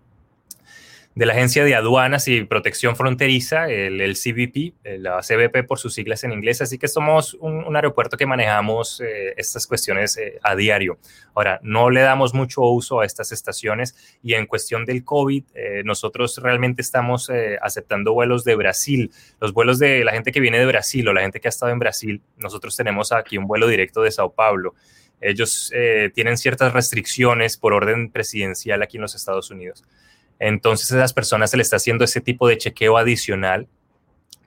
[1.16, 5.78] de la Agencia de Aduanas y Protección Fronteriza, el, el CBP, eh, la CBP por
[5.78, 10.40] sus siglas en inglés, así que somos un, aeropuerto que manejamos eh, estas cuestiones eh,
[10.42, 10.98] a diario.
[11.36, 15.44] Ahora, no le damos mucho uso a estas estaciones y en cuestión del COVID,
[15.84, 20.66] nosotros realmente estamos aceptando vuelos de Brasil, los vuelos de la gente que viene de
[20.66, 24.02] Brasil o la gente que ha estado en Brasil, nosotros tenemos aquí un vuelo directo
[24.02, 24.76] de Sao Paulo.
[25.20, 25.72] Ellos
[26.14, 29.84] tienen ciertas restricciones por orden presidencial aquí en los Estados Unidos.
[30.40, 33.68] Entonces a esas personas se le está haciendo ese tipo de chequeo adicional,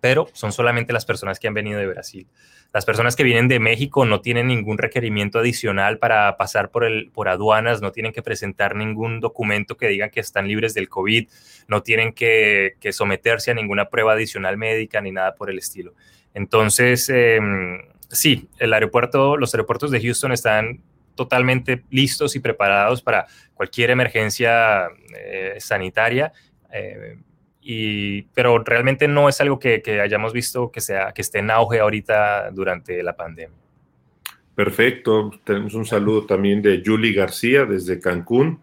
[0.01, 2.27] pero son solamente las personas que han venido de Brasil.
[2.73, 7.11] Las personas que vienen de México no tienen ningún requerimiento adicional para pasar por, el,
[7.11, 11.29] por aduanas, no tienen que presentar ningún documento que digan que están libres del COVID,
[11.69, 15.95] no tienen que, someterse a ninguna prueba adicional médica ni nada por el estilo.
[16.35, 20.83] Entonces, em, sí, el aeropuerto, los aeropuertos de Houston están
[21.17, 26.33] totalmente listos y preparados para cualquier emergencia eh, sanitaria.
[26.73, 27.17] Eh,
[27.63, 31.81] y, pero realmente no es algo que, hayamos visto que, sea, que esté en auge
[31.81, 33.57] ahorita durante la pandemia.
[34.55, 35.33] Perfecto.
[35.43, 38.61] Tenemos un saludo también de Julie García desde Cancún.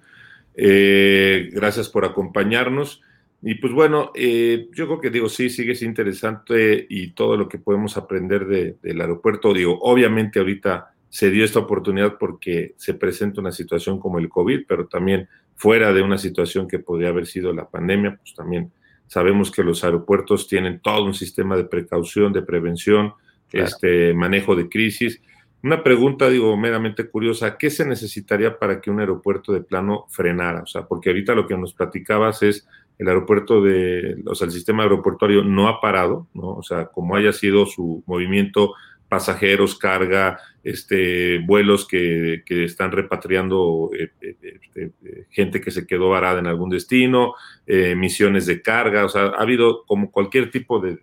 [0.56, 3.02] Eh, gracias por acompañarnos.
[3.46, 7.58] Y pues bueno, yo creo que digo, sí, sigue siendo interesante y todo lo que
[7.58, 8.46] podemos aprender
[8.82, 9.54] del aeropuerto.
[9.54, 14.62] Digo, obviamente ahorita se dio esta oportunidad porque se presenta una situación como el COVID,
[14.67, 18.71] pero también fuera de una situación que podría haber sido la pandemia, pues también
[19.06, 23.13] sabemos que los aeropuertos tienen todo un sistema de precaución, de prevención,
[23.52, 25.21] este manejo de crisis.
[25.62, 30.63] Una pregunta, digo, meramente curiosa, ¿qué se necesitaría para que un aeropuerto de plano frenara?
[30.63, 34.52] O sea, porque ahorita lo que nos platicabas es el aeropuerto de, o sea, el
[34.52, 36.56] sistema aeroportuario no ha parado, ¿no?
[36.56, 38.73] O sea, como haya sido su movimiento
[39.13, 44.91] pasajeros, carga, este, vuelos que, están repatriando eh, eh, este,
[45.30, 47.36] gente que se quedó varada en algún destino,
[47.67, 50.97] eh, misiones de carga, o sea, ha habido como cualquier tipo de,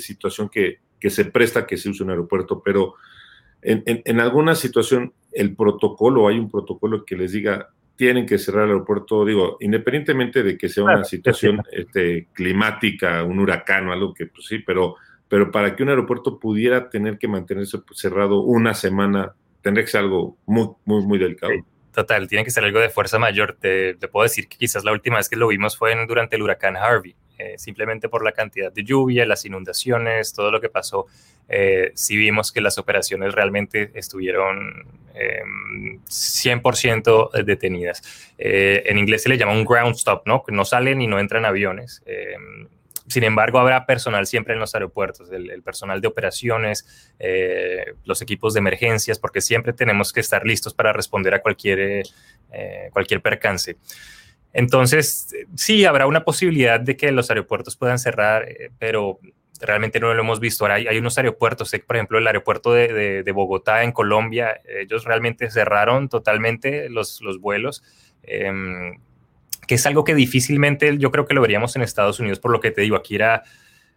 [0.00, 2.94] situación que, se presta que se use un aeropuerto, pero
[3.62, 8.70] en, alguna situación el protocolo, hay un protocolo que les diga, tienen que cerrar el
[8.70, 14.26] aeropuerto, digo, independientemente de que sea una situación este, climática, un huracán o algo que,
[14.26, 14.96] pues sí, pero
[15.28, 20.02] pero para que un aeropuerto pudiera tener que mantenerse cerrado una semana, tendría que ser
[20.02, 21.52] algo muy, muy, muy delicado.
[21.92, 23.56] total, tiene que ser algo de fuerza mayor.
[23.58, 26.76] Te, puedo decir que quizás la última vez que lo vimos fue durante el huracán
[26.76, 31.06] Harvey, eh, simplemente por la cantidad de lluvia, las inundaciones, todo lo que pasó.
[31.48, 34.86] Eh, sí vimos que las operaciones realmente estuvieron
[36.06, 38.32] 100% em, detenidas.
[38.38, 40.44] Eh, en inglés se le llama un ground stop, ¿no?
[40.48, 42.02] No salen y no entran aviones.
[43.06, 48.54] Sin embargo, habrá personal siempre en los aeropuertos, el, personal de operaciones, eh, los equipos
[48.54, 52.04] de emergencias, porque siempre tenemos que estar listos para responder a cualquier,
[52.52, 53.76] eh, cualquier percance.
[54.54, 59.18] Entonces, sí, habrá una posibilidad de que los aeropuertos puedan cerrar, eh, pero
[59.60, 60.64] realmente no lo hemos visto.
[60.64, 66.08] Ahora hay, unos aeropuertos, por ejemplo, el aeropuerto de, Bogotá en Colombia, ellos realmente cerraron
[66.08, 67.82] totalmente los, los vuelos.
[68.22, 68.98] Em,
[69.66, 72.60] que es algo que difícilmente yo creo que lo veríamos en Estados Unidos, por lo
[72.60, 73.42] que te digo, aquí era,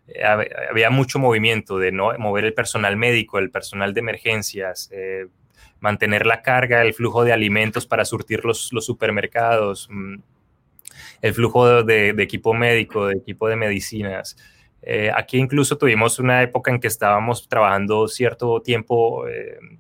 [0.07, 0.23] eh,
[0.69, 5.27] había mucho movimiento de no mover el personal médico, el personal de emergencias, eh,
[5.79, 10.15] mantener la carga, el flujo de alimentos para surtir los, los supermercados, mm,
[11.21, 14.37] el flujo de, equipo médico, de equipo de medicinas.
[14.81, 19.25] Eh, aquí incluso tuvimos una época en que estábamos trabajando cierto tiempo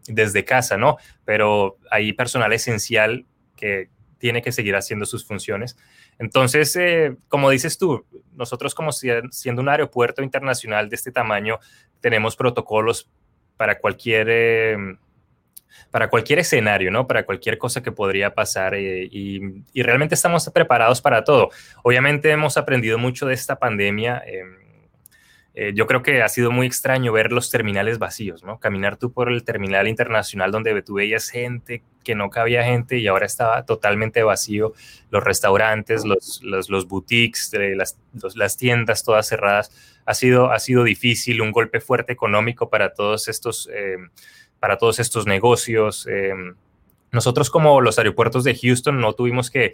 [0.07, 0.97] desde casa, ¿no?
[1.23, 5.77] Pero hay personal esencial que, tiene que seguir haciendo sus funciones.
[6.19, 11.59] Entonces, eh, como dices tú, nosotros como siendo un aeropuerto internacional de este tamaño,
[12.01, 13.09] tenemos protocolos
[13.57, 14.97] para cualquier, em,
[15.91, 17.07] para cualquier escenario, ¿no?
[17.07, 19.41] Para cualquier cosa que podría pasar eh, y,
[19.73, 21.49] y, realmente estamos preparados para todo.
[21.83, 24.21] Obviamente hemos aprendido mucho de esta pandemia.
[24.25, 24.66] Em,
[25.59, 28.59] eh, yo creo que ha sido muy extraño ver los terminales vacíos, ¿no?
[28.59, 33.07] Caminar tú por el terminal internacional donde tú veías gente, que no cabía gente y
[33.07, 34.73] ahora estaba totalmente vacío.
[35.09, 37.97] Los restaurantes, los, los, boutiques, eh, las,
[38.35, 39.71] las, tiendas todas cerradas.
[40.05, 43.97] Ha sido, ha sido difícil, un golpe fuerte económico para todos estos, eh,
[44.59, 46.07] para todos estos negocios.
[47.11, 49.73] nosotros como los aeropuertos de Houston no tuvimos que,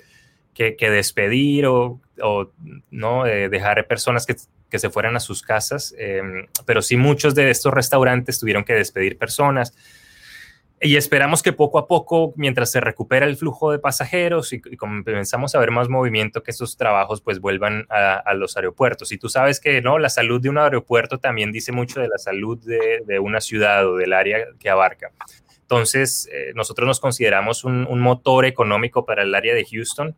[0.53, 2.51] que, despedir o, o
[2.89, 4.37] no dejar personas que
[4.73, 8.73] que se fueran a sus casas, em, pero sí muchos de estos restaurantes tuvieron que
[8.73, 9.71] despedir personas.
[10.81, 15.53] Y esperamos que poco a poco, mientras se recupera el flujo de pasajeros y, comenzamos
[15.53, 19.11] a ver más movimiento, que estos trabajos pues vuelvan a, los aeropuertos.
[19.11, 22.17] Y tú sabes que no, la salud de un aeropuerto también dice mucho de la
[22.17, 25.11] salud de, una ciudad o del área que abarca.
[25.61, 30.15] Entonces, eh, nosotros nos consideramos un, motor económico para el área de Houston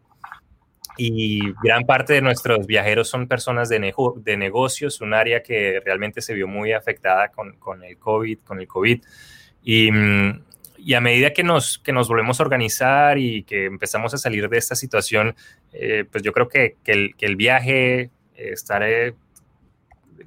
[0.97, 6.21] y gran parte de nuestros viajeros son personas de, de negocios, un área que realmente
[6.21, 9.03] se vio muy afectada con, con el COVID, con el COVID.
[9.63, 9.89] Y,
[10.77, 14.47] y, a medida que nos, que nos volvemos a organizar y que empezamos a salir
[14.47, 15.35] de esta situación,
[15.73, 18.83] eh, pues yo creo que, que, el, que el, viaje, estar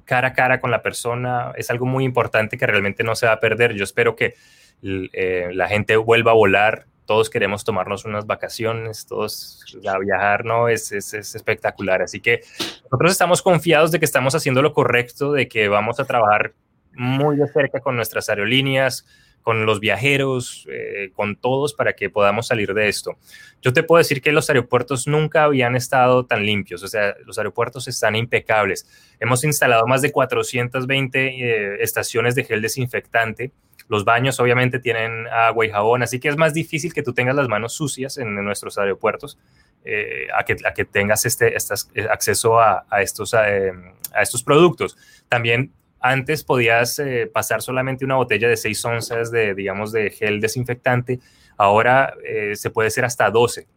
[0.05, 3.33] cara a cara con la persona, es algo muy importante que realmente no se va
[3.33, 3.73] a perder.
[3.73, 4.35] Yo espero que
[4.81, 10.69] eh, la gente vuelva a volar todos queremos tomarnos unas vacaciones, todos a viajar, ¿no?
[10.69, 12.03] Es, es, espectacular.
[12.03, 12.41] Así que
[12.83, 16.53] nosotros estamos confiados de que estamos haciendo lo correcto, de que vamos a trabajar
[16.93, 19.07] muy de cerca con nuestras aerolíneas,
[19.41, 23.17] con los viajeros, eh, con todos para que podamos salir de esto.
[23.63, 27.39] Yo te puedo decir que los aeropuertos nunca habían estado tan limpios, o sea, los
[27.39, 28.87] aeropuertos están impecables.
[29.19, 33.51] Hemos instalado más de 420 eh, estaciones de gel desinfectante
[33.89, 37.35] los baños obviamente tienen agua y jabón, así que es más difícil que tú tengas
[37.35, 39.39] las manos sucias en, nuestros aeropuertos
[39.83, 43.71] eh, a, que, tengas este, eh, acceso a, estos, eh,
[44.13, 44.95] a, estos productos.
[45.27, 47.01] También antes podías
[47.33, 51.19] pasar solamente una botella de 6 onzas de, digamos, de gel desinfectante.
[51.57, 52.13] Ahora
[52.53, 53.67] se puede ser hasta 12.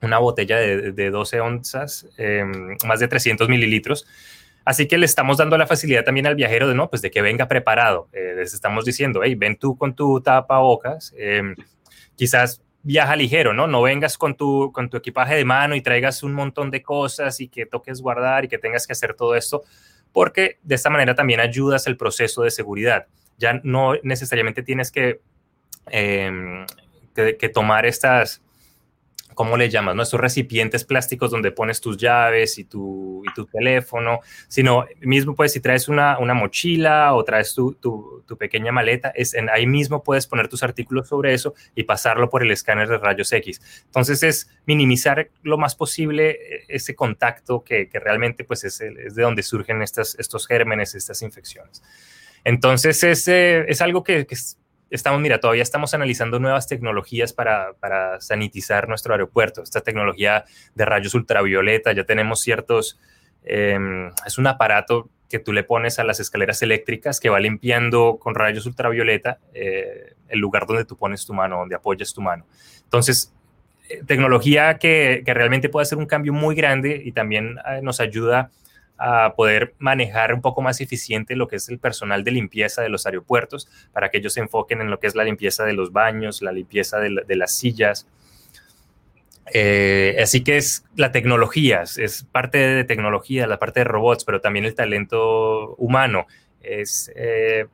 [0.00, 2.06] Una botella de, de 12 onzas,
[2.86, 4.06] más de 300 mililitros.
[4.68, 7.22] Así que le estamos dando la facilidad también al viajero de, no, pues de que
[7.22, 8.10] venga preparado.
[8.12, 11.54] Eh, les estamos diciendo, hey, ven tú con tu tapabocas, eh,
[12.16, 13.66] quizás viaja ligero, ¿no?
[13.66, 17.40] No vengas con tu, con tu equipaje de mano y traigas un montón de cosas
[17.40, 19.62] y que toques guardar y que tengas que hacer todo esto,
[20.12, 23.06] porque de esta manera también ayudas el proceso de seguridad.
[23.38, 25.22] Ya no necesariamente tienes que,
[25.90, 26.66] eh,
[27.14, 28.42] que tomar estas
[29.38, 29.94] ¿cómo le llamas?
[29.94, 30.02] ¿no?
[30.02, 35.52] Estos recipientes plásticos donde pones tus llaves y tu, y tu teléfono, sino mismo pues
[35.52, 40.02] si traes una, una mochila o traes tu, tu, pequeña maleta, es en, ahí mismo
[40.02, 43.60] puedes poner tus artículos sobre eso y pasarlo por el escáner de rayos X.
[43.84, 49.14] Entonces es minimizar lo más posible eh, ese contacto que, que realmente pues es, es,
[49.14, 51.80] de donde surgen estas, estos gérmenes, estas infecciones.
[52.42, 54.34] Entonces es, eh, es algo que, que
[54.90, 59.62] estamos, mira, todavía estamos analizando nuevas tecnologías para, para, sanitizar nuestro aeropuerto.
[59.62, 62.98] Esta tecnología de rayos ultravioleta, ya tenemos ciertos,
[63.44, 68.18] em, es un aparato que tú le pones a las escaleras eléctricas que va limpiando
[68.18, 72.46] con rayos ultravioleta eh, el lugar donde tú pones tu mano, donde apoyas tu mano.
[72.84, 73.34] Entonces,
[73.90, 78.00] eh, tecnología que, que, realmente puede hacer un cambio muy grande y también eh, nos
[78.00, 78.50] ayuda
[78.98, 82.88] a poder manejar un poco más eficiente lo que es el personal de limpieza de
[82.88, 85.92] los aeropuertos, para que ellos se enfoquen en lo que es la limpieza de los
[85.92, 88.08] baños, la limpieza de, las sillas.
[89.54, 94.40] Eh, así que es la tecnología, es parte de tecnología, la parte de robots, pero
[94.40, 96.26] también el talento humano.
[96.60, 97.66] Es, eh,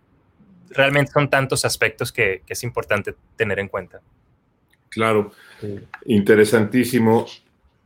[0.70, 4.00] realmente son tantos aspectos que, es importante tener en cuenta.
[4.90, 5.32] Claro,
[6.04, 7.26] interesantísimo.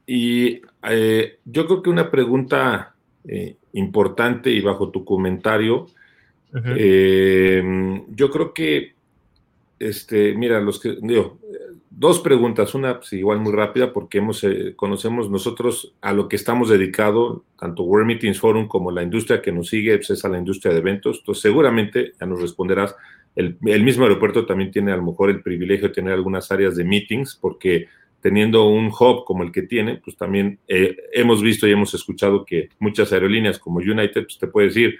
[0.06, 2.94] Y eh, yo creo que una pregunta
[3.26, 5.86] eh, importante y bajo tu comentario.
[6.76, 8.94] Eh, yo creo que,
[9.78, 11.38] este, mira, los que, digo,
[11.90, 16.36] dos preguntas, una pues, igual muy rápida porque hemos, eh, conocemos nosotros a lo que
[16.36, 20.28] estamos dedicados, tanto World Meetings Forum como la industria que nos sigue, pues, es a
[20.28, 21.18] la industria de eventos.
[21.18, 22.94] Entonces, seguramente, ya nos responderás,
[23.34, 26.76] el, el mismo aeropuerto también tiene a lo mejor el privilegio de tener algunas áreas
[26.76, 27.88] de meetings porque
[28.20, 32.44] teniendo un hub como el que tiene, pues también eh, hemos visto y hemos escuchado
[32.44, 34.98] que muchas aerolíneas como United, pues te puede decir,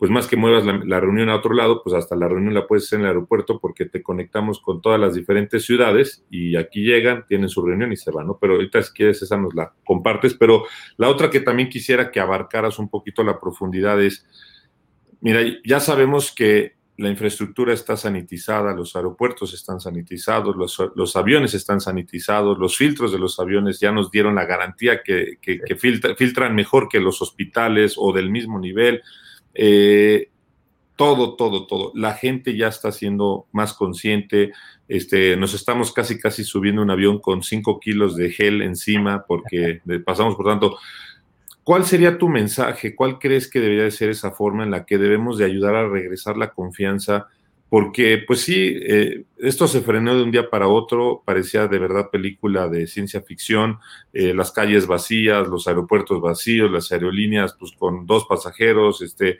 [0.00, 2.84] pues más que muevas la, reunión a otro lado, pues hasta la reunión la puedes
[2.84, 7.26] hacer en el aeropuerto porque te conectamos con todas las diferentes ciudades y aquí llegan,
[7.26, 8.38] tienen su reunión y se van, ¿no?
[8.40, 10.64] Pero ahorita si quieres esa nos la compartes, pero
[10.96, 14.26] la otra que también quisiera que abarcaras un poquito la profundidad es,
[15.20, 21.80] mira, ya sabemos que la infraestructura está sanitizada, los aeropuertos están sanitizados, los, aviones están
[21.80, 25.38] sanitizados, los filtros de los aviones ya nos dieron la garantía que,
[25.78, 29.00] filtran mejor que los hospitales o del mismo nivel.
[29.54, 30.28] Eh,
[30.94, 31.90] todo, todo, todo.
[31.94, 34.52] La gente ya está siendo más consciente.
[34.86, 39.80] Este, nos estamos casi, casi subiendo un avión con 5 kilos de gel encima porque
[40.04, 40.76] pasamos, por tanto,
[41.70, 42.96] ¿Cuál sería tu mensaje?
[42.96, 45.88] ¿Cuál crees que debería de ser esa forma en la que debemos de ayudar a
[45.88, 47.28] regresar la confianza?
[47.68, 52.10] Porque, pues sí, eh, esto se frenó de un día para otro, parecía de verdad
[52.10, 53.78] película de ciencia ficción,
[54.12, 59.38] eh, las calles vacías, los aeropuertos vacíos, las aerolíneas pues con dos pasajeros, este,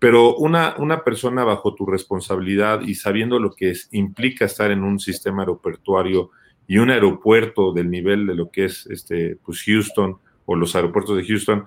[0.00, 4.98] pero una, una persona bajo tu responsabilidad y sabiendo lo que implica estar en un
[4.98, 6.32] sistema aeroportuario
[6.66, 10.18] y un aeropuerto del nivel de lo que es este, pues Houston,
[10.52, 11.66] o los aeropuertos de Houston,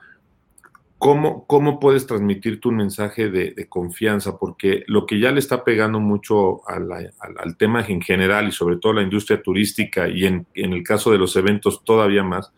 [0.98, 4.38] ¿cómo, cómo puedes transmitir tu mensaje de, confianza?
[4.38, 8.94] Porque lo que ya le está pegando mucho al, tema en general y sobre todo
[8.94, 12.52] la industria turística y en, el caso de los eventos todavía más,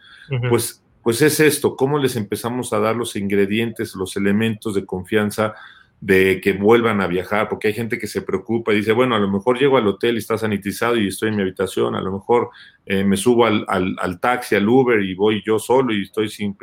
[0.49, 5.53] pues pues es esto, cómo les empezamos a dar los ingredientes, los elementos de confianza
[5.99, 9.19] de que vuelvan a viajar, porque hay gente que se preocupa y dice, bueno, a
[9.19, 12.11] lo mejor llego al hotel y está sanitizado y estoy en mi habitación, a lo
[12.11, 12.49] mejor
[12.85, 16.55] eh, me subo al, al, taxi, al Uber y voy yo solo y estoy sin.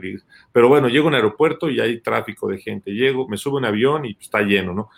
[0.53, 3.61] Pero bueno, llego a un aeropuerto y hay tráfico de gente, llego, me subo a
[3.61, 4.91] un avión y está lleno, ¿no?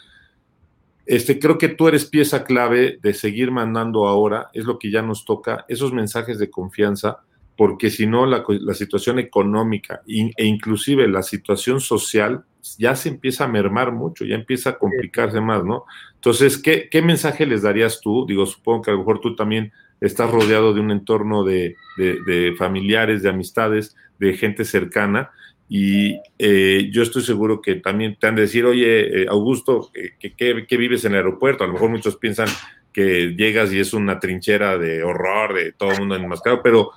[1.06, 5.02] Este, creo que tú eres pieza clave de seguir mandando ahora, es lo que ya
[5.02, 7.20] nos toca, esos mensajes de confianza,
[7.56, 12.44] porque si no, la, la situación económica e inclusive la situación social
[12.78, 15.84] ya se empieza a mermar mucho, ya empieza a complicarse más, ¿no?
[16.14, 18.26] Entonces, ¿qué, ¿qué, mensaje les darías tú?
[18.26, 22.54] Digo, supongo que a lo mejor tú también estás rodeado de un entorno de, de,
[22.58, 25.30] familiares, de amistades, de gente cercana,
[25.68, 29.90] y eh, yo estoy seguro que también te han de decir, oye, eh, Augusto,
[30.20, 31.64] ¿qué, qué, vives en el aeropuerto?
[31.64, 32.48] A lo mejor muchos piensan
[32.92, 36.92] que llegas y es una trinchera de horror, de todo el mundo enmascarado, pero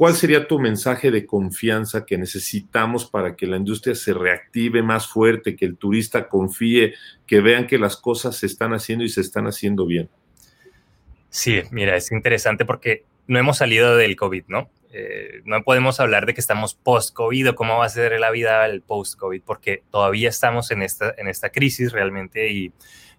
[0.00, 5.06] ¿Cuál sería tu mensaje de confianza que necesitamos para que la industria se reactive más
[5.06, 6.94] fuerte, que el turista confíe,
[7.26, 10.08] que vean que las cosas se están haciendo y se están haciendo bien?
[11.28, 14.70] Sí, mira, es interesante porque no hemos salido del COVID, ¿no?
[14.90, 18.64] Eh, no podemos hablar de que estamos post-COVID o cómo va a ser la vida
[18.64, 22.72] el post-COVID, porque todavía estamos en esta, en esta crisis realmente y,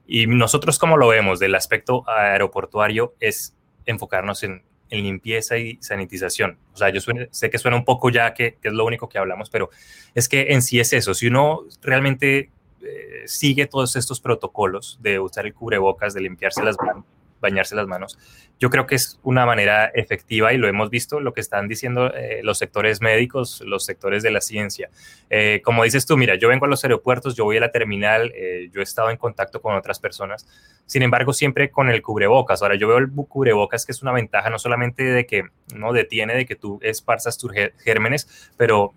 [0.08, 3.56] y nosotros como lo vemos del aspecto aeroportuario es
[3.86, 6.58] enfocarnos en, en limpieza y sanitización.
[6.74, 7.00] O sea, yo
[7.32, 9.70] sé que suena un poco ya que, es lo único que hablamos, pero
[10.14, 11.14] es que en sí es eso.
[11.14, 16.78] Si uno realmente eh, sigue todos estos protocolos de usar el cubrebocas, de limpiarse las
[16.78, 17.06] manos,
[17.42, 18.18] bañarse las manos.
[18.60, 22.14] Yo creo que es una manera efectiva y lo hemos visto, lo que están diciendo
[22.14, 24.90] eh, los sectores médicos, los sectores de la ciencia.
[25.30, 28.32] Eh, como dices tú, mira, yo vengo a los aeropuertos, yo voy a la terminal,
[28.36, 30.48] eh, yo he estado en contacto con otras personas,
[30.86, 32.62] sin embargo, siempre con el cubrebocas.
[32.62, 36.36] Ahora, yo veo el cubrebocas que es una ventaja no solamente de que no detiene,
[36.36, 37.52] de que tú esparzas tus
[37.84, 38.94] gérmenes, pero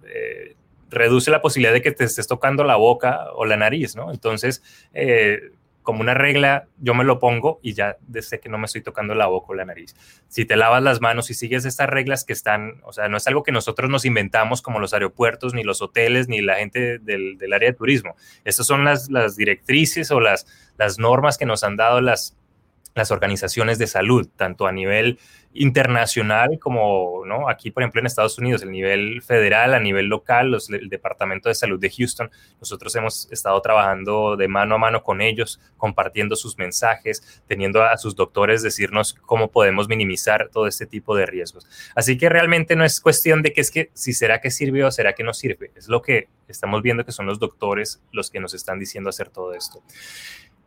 [0.91, 4.11] reduce la posibilidad de que te estés tocando la boca o la nariz, ¿no?
[4.13, 4.63] Entonces,
[5.85, 9.15] como una regla, yo me lo pongo y ya desde que no me estoy tocando
[9.15, 9.95] la boca o la nariz.
[10.29, 13.27] Si te lavas las manos y sigues estas reglas que están, o sea, no es
[13.29, 17.39] algo que nosotros nos inventamos como los aeropuertos, ni los hoteles, ni la gente del,
[17.53, 18.17] área de turismo.
[18.45, 20.47] Estas son las, las directrices o las,
[20.79, 22.35] las normas que nos han dado las,
[22.95, 25.19] las organizaciones de salud, tanto a nivel
[25.55, 27.49] internacional como ¿no?
[27.49, 31.49] aquí, por ejemplo, en Estados Unidos, el nivel federal, a nivel local, los, el Departamento
[31.49, 32.31] de Salud de Houston.
[32.61, 37.97] Nosotros hemos estado trabajando de mano a mano con ellos, compartiendo sus mensajes, teniendo a
[37.97, 41.67] sus doctores decirnos cómo podemos minimizar todo este tipo de riesgos.
[41.95, 44.91] Así que realmente no es cuestión de que es que si será que sirve o
[44.91, 45.71] será que no sirve.
[45.77, 49.31] Es lo que estamos viendo que son los doctores los que nos están diciendo hacer
[49.31, 49.83] todo esto.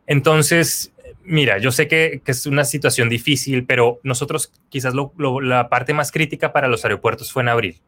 [0.08, 0.90] Entonces,
[1.22, 4.94] mira, yo sé que, es una situación difícil, pero nosotros quizás
[5.42, 7.80] la parte más crítica para los aeropuertos fue en abril.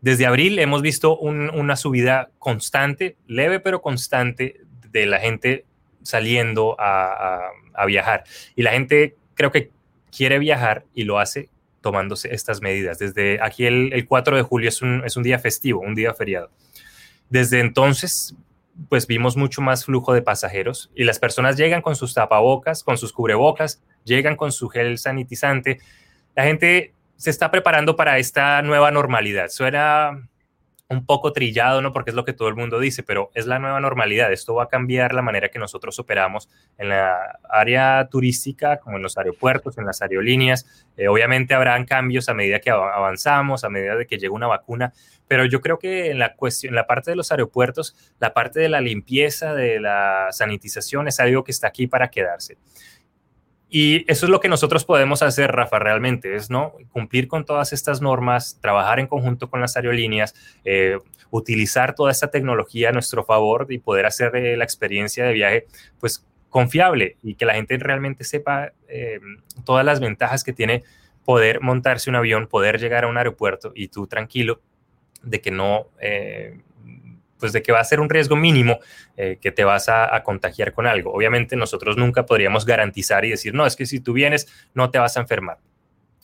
[0.00, 5.66] Desde abril hemos visto una subida constante, leve pero constante, de la gente
[6.02, 7.50] saliendo a,
[7.86, 8.24] viajar.
[8.54, 9.70] Y la gente creo que
[10.10, 11.50] quiere viajar y lo hace
[11.82, 12.98] tomándose estas medidas.
[12.98, 16.50] Desde aquí el, 4 de julio es un, es un día festivo, un día feriado.
[17.28, 18.34] Desde entonces
[18.88, 22.98] pues vimos mucho más flujo de pasajeros y las personas llegan con sus tapabocas, con
[22.98, 25.78] sus cubrebocas, llegan con su gel sanitizante.
[26.34, 29.48] La gente se está preparando para esta nueva normalidad.
[29.48, 30.28] Suena
[30.88, 31.92] un poco trillado, ¿no?
[31.92, 34.32] Porque es lo que todo el mundo dice, pero es la nueva normalidad.
[34.32, 39.02] Esto va a cambiar la manera que nosotros operamos en la área turística, como en
[39.02, 40.86] los aeropuertos, en las aerolíneas.
[40.96, 44.92] Eh, obviamente habrán cambios a medida que avanzamos, a medida de que llegue una vacuna,
[45.26, 48.60] pero yo creo que en la cuestión, en la parte de los aeropuertos, la parte
[48.60, 52.58] de la limpieza, de la sanitización es algo que está aquí para quedarse.
[53.68, 56.74] Y eso es lo que nosotros podemos hacer, Rafa, realmente, es ¿no?
[56.92, 60.98] cumplir con todas estas normas, trabajar en conjunto con las aerolíneas, eh,
[61.30, 65.66] utilizar toda esta tecnología a nuestro favor y poder hacer la experiencia de viaje
[65.98, 69.20] pues confiable y que la gente realmente sepa eh,
[69.64, 70.84] todas las ventajas que tiene
[71.24, 74.60] poder montarse un avión, poder llegar a un aeropuerto y tú tranquilo
[75.22, 76.60] de que no, eh,
[77.38, 78.78] pues de que va a ser un riesgo mínimo
[79.16, 81.12] eh, que te vas a, contagiar con algo.
[81.12, 84.98] Obviamente nosotros nunca podríamos garantizar y decir, no, es que si tú vienes no te
[84.98, 85.58] vas a enfermar.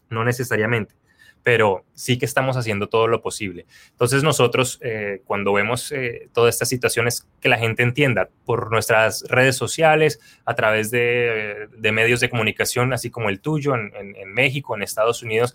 [0.08, 0.94] No necesariamente,
[1.42, 3.66] pero sí que estamos haciendo todo lo posible.
[3.90, 9.24] Entonces nosotros eh, cuando vemos eh, todas estas situaciones que la gente entienda por nuestras
[9.28, 14.76] redes sociales, a través de, medios de comunicación, así como el tuyo en, en México,
[14.76, 15.54] en Estados Unidos,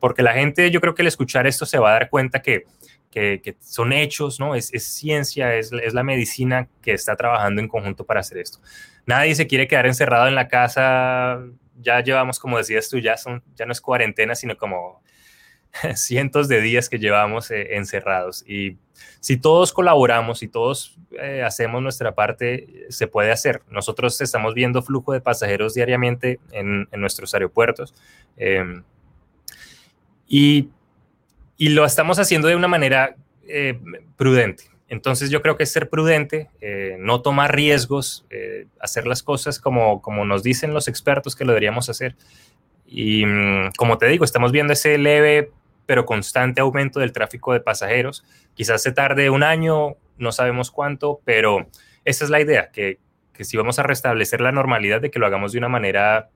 [0.00, 2.64] porque la gente yo creo que al escuchar esto se va a dar cuenta que
[3.10, 4.54] que, son hechos, ¿no?
[4.54, 8.60] Es, ciencia, es, es, la medicina que está trabajando en conjunto para hacer esto.
[9.06, 11.40] Nadie se quiere quedar encerrado en la casa,
[11.80, 15.02] ya llevamos, como decías tú, ya, son, ya no es cuarentena, sino como
[15.94, 18.44] cientos de días que llevamos eh, encerrados.
[18.46, 18.76] Y
[19.20, 23.62] si todos colaboramos, y todos eh, hacemos nuestra parte, se puede hacer.
[23.68, 27.94] Nosotros estamos viendo flujo de pasajeros diariamente en, nuestros aeropuertos.
[28.36, 28.82] Em,
[30.26, 30.70] y,
[31.58, 33.16] y, lo estamos haciendo de una manera
[34.16, 34.64] prudente.
[34.88, 36.48] Entonces yo creo que es ser prudente,
[36.98, 38.24] no tomar riesgos,
[38.80, 42.16] hacer las cosas como, como nos dicen los expertos que lo deberíamos hacer.
[42.86, 45.50] Y mm, como te digo, estamos viendo ese leve
[45.88, 48.22] pero constante aumento del tráfico de pasajeros.
[48.52, 51.66] Quizás se tarde un año, no sabemos cuánto, pero
[52.04, 52.98] esa es la idea, que,
[53.32, 56.28] que si vamos a restablecer la normalidad, de que lo hagamos de una manera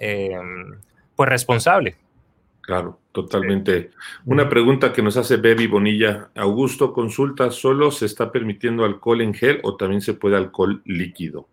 [0.00, 0.80] em,
[1.14, 1.94] pues responsable.
[2.62, 3.90] Claro, totalmente.
[4.24, 6.30] Una pregunta que nos hace Baby Bonilla.
[6.36, 11.48] Augusto, consulta, ¿solo se está permitiendo alcohol en gel o también se puede alcohol líquido?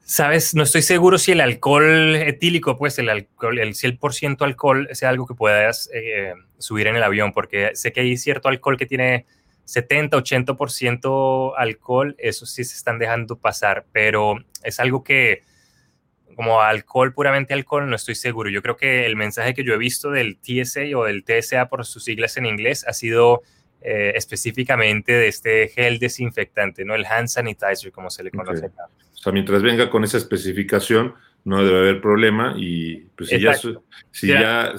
[0.00, 5.10] Sabes, no estoy seguro si el alcohol etílico, pues el alcohol, el 100% alcohol sea
[5.10, 8.86] algo que puedas eh, subir en el avión, porque sé que hay cierto alcohol que
[8.86, 9.26] tiene
[9.66, 15.42] 70, 80% alcohol, eso sí se están dejando pasar, pero es algo que
[16.38, 18.48] como alcohol, puramente alcohol, no estoy seguro.
[18.48, 21.84] Yo creo que el mensaje que yo he visto del TSA o del TSA por
[21.84, 23.42] sus siglas en inglés ha sido
[23.80, 26.94] eh, específicamente de este gel desinfectante, ¿no?
[26.94, 28.84] El hand sanitizer, como se le conoce acá.
[28.84, 31.16] O sea, mientras venga con esa especificación,
[31.48, 33.54] no debe haber problema y pues si ya,
[34.10, 34.74] si ya,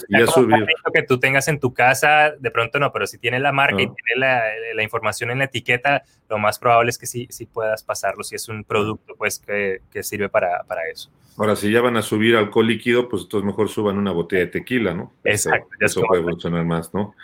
[0.94, 3.88] que tú tengas en tu casa, de pronto no, pero si tiene la marca y
[3.88, 4.44] tiene la,
[4.76, 8.36] la, información en la etiqueta, lo más probable es que sí, sí puedas pasarlo si
[8.36, 11.10] es un producto pues que, que sirve para, para, eso.
[11.38, 14.52] Ahora, si ya van a subir alcohol líquido, pues entonces mejor suban una botella de
[14.52, 15.12] tequila, ¿no?
[15.24, 15.70] Exacto.
[15.80, 17.16] Eso, eso puede funcionar más, ¿no?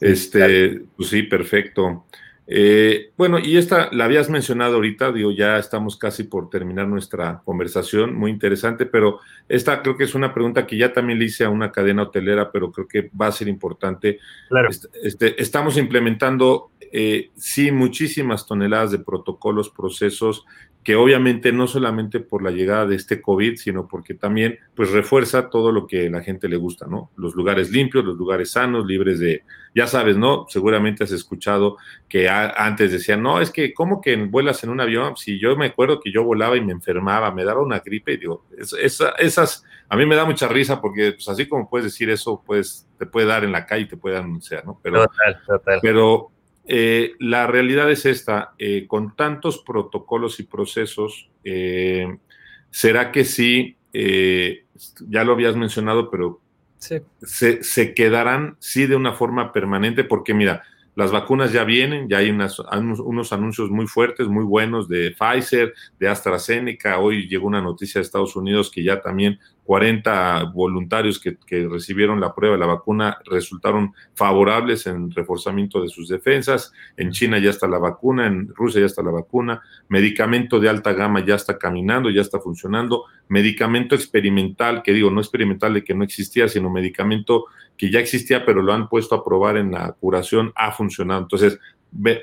[0.00, 2.06] Este, pues sí, perfecto.
[2.48, 7.42] Eh, bueno, y esta la habías mencionado ahorita, digo, ya estamos casi por terminar nuestra
[7.44, 9.18] conversación, muy interesante, pero
[9.48, 12.52] esta creo que es una pregunta que ya también le hice a una cadena hotelera,
[12.52, 14.20] pero creo que va a ser importante.
[14.48, 14.70] Claro.
[14.70, 20.44] Este, este estamos implementando, eh, sí, muchísimas toneladas de protocolos, procesos
[20.86, 25.50] que obviamente no solamente por la llegada de este COVID, sino porque también pues refuerza
[25.50, 27.10] todo lo que a la gente le gusta, ¿no?
[27.16, 29.42] Los lugares limpios, los lugares sanos, libres de,
[29.74, 30.46] ya sabes, ¿no?
[30.48, 31.76] Seguramente has escuchado
[32.08, 35.16] que antes decían, no, es que, ¿cómo que vuelas en un avión?
[35.16, 38.18] Si yo me acuerdo que yo volaba y me enfermaba, me daba una gripe, y
[38.18, 42.44] digo, esas, a mí me da mucha risa porque pues así como puedes decir eso,
[42.46, 44.78] pues te puede dar en la calle, te puede anunciar, ¿no?
[44.84, 45.78] Pero, total, total.
[45.82, 46.30] Pero
[46.66, 52.18] eh, la realidad es esta, eh, con tantos protocolos y procesos, eh,
[52.70, 53.76] ¿será que sí,
[55.08, 56.40] ya lo habías mencionado, pero
[56.78, 60.04] se, se, quedarán sí de una forma permanente?
[60.04, 60.64] Porque mira,
[60.96, 65.74] las vacunas ya vienen, ya hay unos, unos anuncios muy fuertes, muy buenos de Pfizer,
[66.00, 66.98] de AstraZeneca.
[66.98, 71.36] Hoy llegó una noticia de Estados Unidos que ya también 40 voluntarios que,
[71.68, 76.72] recibieron la prueba de la vacuna resultaron favorables en reforzamiento de sus defensas.
[76.96, 79.60] En China ya está la vacuna, en Rusia ya está la vacuna.
[79.88, 83.04] Medicamento de alta gama ya está caminando, ya está funcionando.
[83.28, 87.46] Medicamento experimental, que digo, no experimental de que no existía, sino medicamento
[87.76, 91.22] que ya existía, pero lo han puesto a probar en la curación, ha funcionado.
[91.22, 91.58] Entonces,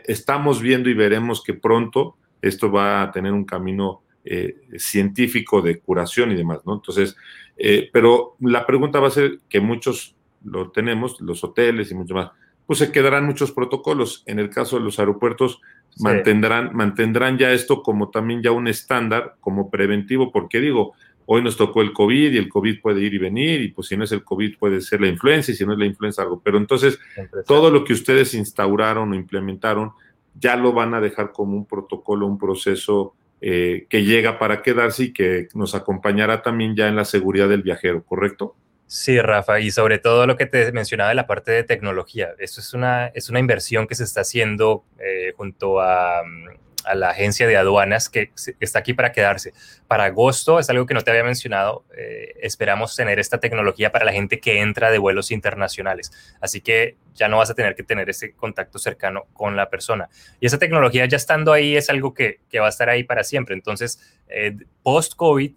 [0.05, 5.79] estamos viendo y veremos que pronto esto va a tener un camino eh, científico de
[5.79, 6.75] curación y demás, ¿no?
[6.75, 7.15] Entonces,
[7.57, 10.15] eh, pero la pregunta va a ser que muchos
[10.45, 12.31] lo tenemos, los hoteles y mucho más,
[12.65, 14.23] pues se quedarán muchos protocolos.
[14.25, 15.61] En el caso de los aeropuertos,
[15.99, 20.93] mantendrán, mantendrán ya esto como también ya un estándar, como preventivo, porque digo,
[21.25, 23.97] hoy nos tocó el COVID y el COVID puede ir y venir, y pues si
[23.97, 26.41] no es el COVID puede ser la influenza, y si no es la influenza algo.
[26.43, 26.99] Pero entonces,
[27.45, 29.91] todo lo que ustedes instauraron o implementaron,
[30.39, 33.13] ya lo van a dejar como un protocolo, un proceso
[33.45, 37.61] eh, que llega para quedarse y que nos acompañará también ya en la seguridad del
[37.61, 38.55] viajero, ¿correcto?
[38.87, 42.29] Sí, Rafa, y sobre todo lo que te mencionaba de la parte de tecnología.
[42.39, 46.95] Eso es una, es una inversión que se está haciendo eh, junto a, mm, a
[46.95, 49.53] la agencia de aduanas que está aquí para quedarse.
[49.87, 54.05] Para agosto, es algo que no te había mencionado, eh, esperamos tener esta tecnología para
[54.05, 56.11] la gente que entra de vuelos internacionales.
[56.41, 60.09] Así que ya no vas a tener que tener ese contacto cercano con la persona.
[60.39, 63.23] Y esa tecnología ya estando ahí es algo que, que va a estar ahí para
[63.23, 63.55] siempre.
[63.55, 65.53] Entonces, eh, post-COVID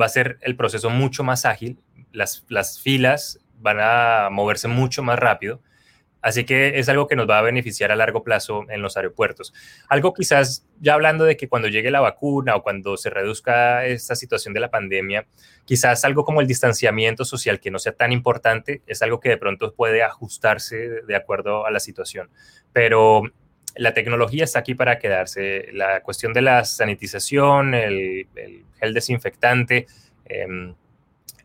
[0.00, 1.78] va a ser el proceso mucho más ágil,
[2.12, 5.60] las, las filas van a moverse mucho más rápido
[6.26, 9.54] Así que es algo que nos va a beneficiar a largo plazo en los aeropuertos.
[9.88, 14.16] Algo quizás, ya hablando de que cuando llegue la vacuna o cuando se reduzca esta
[14.16, 15.28] situación de la pandemia,
[15.64, 19.36] quizás algo como el distanciamiento social, que no sea tan importante, es algo que de
[19.36, 22.28] pronto puede ajustarse de acuerdo a la situación.
[22.72, 23.22] Pero
[23.76, 25.68] la tecnología está aquí para quedarse.
[25.74, 28.26] La cuestión de la sanitización, el,
[28.80, 29.86] gel desinfectante,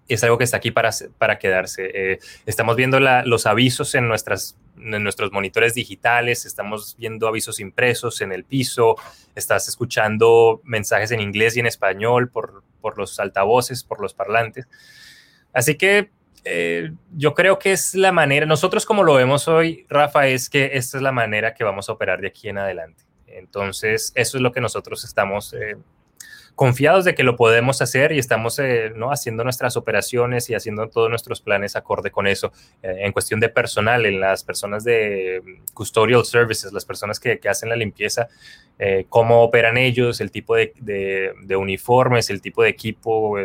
[0.08, 1.92] y es algo que está aquí para, para quedarse.
[1.94, 8.22] Eh, estamos viendo los avisos en, nuestras, en nuestros monitores digitales, estamos viendo avisos impresos
[8.22, 8.96] en el piso,
[9.36, 14.68] estás escuchando mensajes en inglés y en español por, por los altavoces, por los parlantes.
[15.54, 16.10] Así que
[16.44, 20.72] eh, yo creo que es la manera, nosotros como lo vemos hoy, Rafa, es que
[20.74, 23.04] esta es la manera que vamos a operar de aquí en adelante.
[23.28, 25.78] Entonces, eso es lo que nosotros estamos eh,
[26.62, 29.12] confiados de que lo podemos hacer y estamos eh, ¿no?
[29.12, 32.54] haciendo nuestras operaciones y haciendo todos nuestros planes acorde con eso.
[32.84, 37.40] Eh, en cuestión de personal, en las personas de mm, custodial services, las personas que,
[37.40, 38.28] que hacen la limpieza,
[38.78, 43.38] eh, cómo operan ellos, el tipo de, de, de uniformes, el tipo de equipo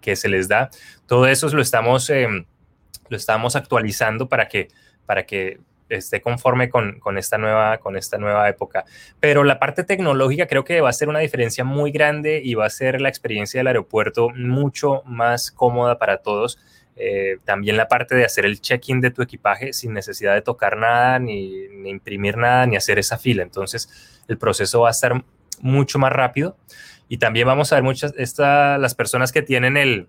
[0.00, 0.68] que se les da,
[1.06, 4.66] todo eso lo estamos, lo estamos actualizando para que,
[5.06, 8.84] para que esté conforme con, esta nueva, con esta nueva época.
[9.20, 12.66] Pero la parte tecnológica creo que va a ser una diferencia muy grande y va
[12.66, 16.58] a ser la experiencia del aeropuerto mucho más cómoda para todos.
[16.98, 20.78] Eh, también la parte de hacer el check-in de tu equipaje sin necesidad de tocar
[20.78, 23.42] nada, ni, imprimir nada, ni hacer esa fila.
[23.42, 25.24] Entonces, el proceso va a estar
[25.60, 26.56] mucho más rápido.
[27.08, 30.08] Y también vamos a ver muchas, esta, las personas que tienen el,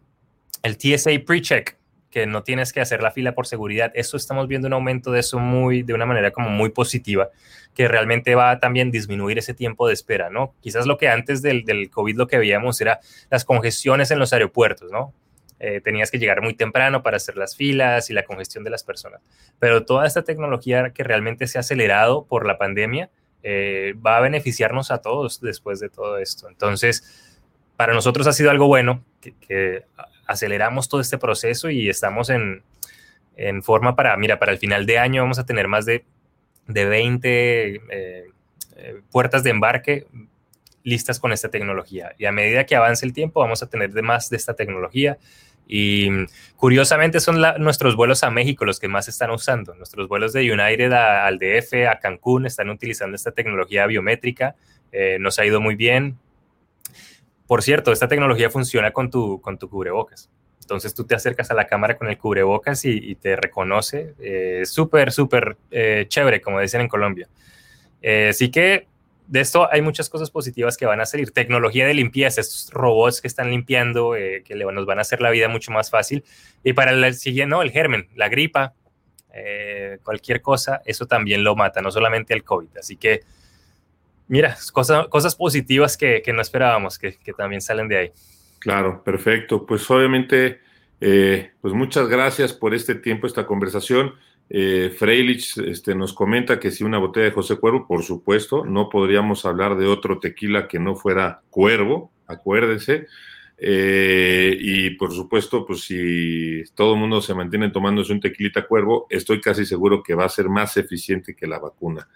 [0.63, 1.77] el TSA pre-check,
[2.17, 3.91] que no tienes que hacer la fila por seguridad.
[3.93, 7.29] Eso estamos viendo un aumento de eso muy, de una manera como muy positiva,
[7.75, 10.55] que realmente va a también disminuir ese tiempo de espera, ¿no?
[10.59, 14.33] Quizás lo que antes del, del COVID lo que veíamos era las congestiones en los
[14.33, 15.13] aeropuertos, ¿no?
[15.59, 18.83] Eh, tenías que llegar muy temprano para hacer las filas y la congestión de las
[18.83, 19.21] personas.
[19.59, 23.11] Pero toda esta tecnología que realmente se ha acelerado por la pandemia
[23.43, 26.49] eh, va a beneficiarnos a todos después de todo esto.
[26.49, 27.37] Entonces,
[27.75, 29.85] para nosotros ha sido algo bueno que, que
[30.27, 32.63] aceleramos todo este proceso y estamos en,
[33.35, 36.05] en, forma para, mira, para el final de año vamos a tener más de,
[36.67, 40.05] de 20 eh, eh, puertas de embarque
[40.83, 42.13] listas con esta tecnología.
[42.17, 45.17] Y a medida que avance el tiempo, vamos a tener de más de esta tecnología.
[45.67, 46.07] Y
[46.55, 49.75] curiosamente son nuestros vuelos a México los que más están usando.
[49.75, 54.55] Nuestros vuelos de United al DF, a Cancún, están utilizando esta tecnología biométrica.
[54.93, 56.17] Eh, nos ha ido muy bien.
[57.47, 60.29] Por cierto, esta tecnología funciona con tu, con tu cubrebocas.
[60.67, 64.15] Entonces tú te acercas a la cámara con el cubrebocas y, te reconoce.
[64.19, 67.29] Eh, súper, súper eh, chévere, como dicen en Colombia.
[68.01, 68.85] Eh, así que
[69.27, 71.31] de esto hay muchas cosas positivas que van a salir.
[71.31, 75.29] Tecnología de limpieza, estos robots que están limpiando, que le, nos van a hacer la
[75.29, 76.25] vida mucho más fácil.
[76.65, 78.73] Y para el siguiente, no, el germen, la gripa,
[80.03, 82.77] cualquier cosa, eso también lo mata, no solamente el COVID.
[82.77, 83.21] Así que
[84.27, 88.11] mira, cosas, cosas positivas que, no esperábamos, que, también salen de ahí.
[88.59, 89.65] Claro, perfecto.
[89.65, 90.59] Pues obviamente,
[90.99, 94.13] eh, pues muchas gracias por este tiempo, esta conversación.
[94.49, 98.89] Eh, Freilich este, nos comenta que si una botella de José Cuervo, por supuesto, no
[98.89, 103.07] podríamos hablar de otro tequila que no fuera Cuervo, acuérdense.
[103.59, 109.07] Eh, y por supuesto, pues si todo el mundo se mantiene tomándose un tequilita cuervo,
[109.09, 112.07] estoy casi seguro que va a ser más eficiente que la vacuna.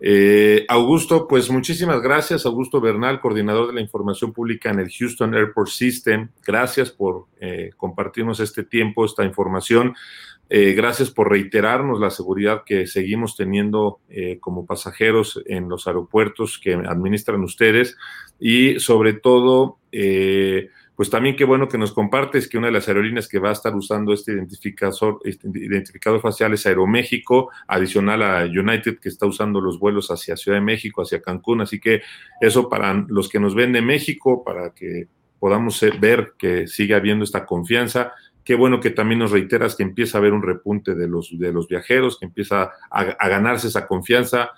[0.00, 5.34] Eh, Augusto, pues muchísimas gracias, Augusto Bernal, coordinador de la información pública en el Houston
[5.34, 6.28] Airport System.
[6.46, 9.94] Gracias por eh, compartirnos este tiempo, esta información.
[10.48, 14.00] Eh, gracias por reiterarnos la seguridad que seguimos teniendo
[14.40, 17.96] como pasajeros en los aeropuertos que administran ustedes
[18.40, 19.78] y sobre todo
[21.00, 23.52] pues también qué bueno que nos compartes que una de las aerolíneas que va a
[23.52, 29.62] estar usando este identificador, este identificador facial es Aeroméxico, adicional a United que está usando
[29.62, 31.62] los vuelos hacia Ciudad de México, hacia Cancún.
[31.62, 32.02] Así que
[32.42, 37.24] eso para los que nos ven de México, para que podamos ver que sigue habiendo
[37.24, 38.12] esta confianza.
[38.44, 41.50] Qué bueno que también nos reiteras que empieza a haber un repunte de los, de
[41.50, 44.50] los viajeros, que empieza a, ganarse esa confianza.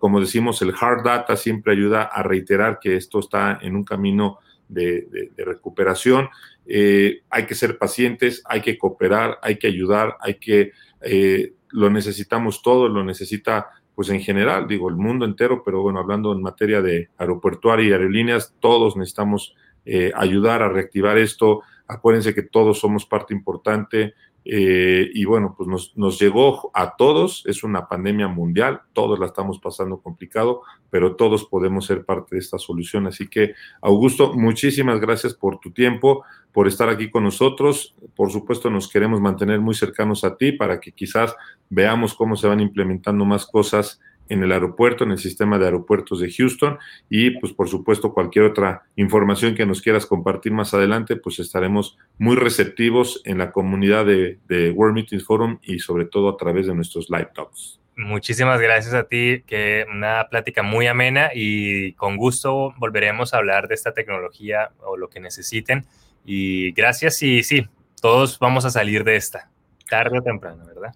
[0.00, 4.40] como decimos, el hard data siempre ayuda a reiterar que esto está en un camino
[4.68, 6.28] de, recuperación.
[6.66, 11.90] Eh, hay que ser pacientes, hay que cooperar, hay que ayudar, hay que, eh, lo
[11.90, 16.40] necesitamos todo, lo necesita pues en general, digo, el mundo entero, pero bueno, hablando en
[16.40, 21.62] materia de aeroportuaria y aerolíneas, todos necesitamos eh, ayudar a reactivar esto.
[21.88, 24.14] Acuérdense que todos somos parte importante.
[24.50, 29.26] Eh, y bueno, pues nos, nos, llegó a todos, es una pandemia mundial, todos la
[29.26, 33.06] estamos pasando complicado, pero todos podemos ser parte de esta solución.
[33.06, 37.94] Así que, Augusto, muchísimas gracias por tu tiempo, por estar aquí con nosotros.
[38.16, 41.36] Por supuesto, nos queremos mantener muy cercanos a ti para que quizás
[41.68, 46.20] veamos cómo se van implementando más cosas en el aeropuerto, en el sistema de aeropuertos
[46.20, 51.16] de Houston y pues por supuesto cualquier otra información que nos quieras compartir más adelante,
[51.16, 54.38] pues estaremos muy receptivos en la comunidad de,
[54.74, 57.80] World Meetings Forum y sobre todo a través de nuestros live talks.
[57.96, 63.66] Muchísimas gracias a ti, que una plática muy amena y con gusto volveremos a hablar
[63.66, 65.84] de esta tecnología o lo que necesiten.
[66.24, 67.66] Y gracias y sí,
[68.00, 69.50] todos vamos a salir de esta,
[69.88, 70.94] tarde o temprano, ¿verdad?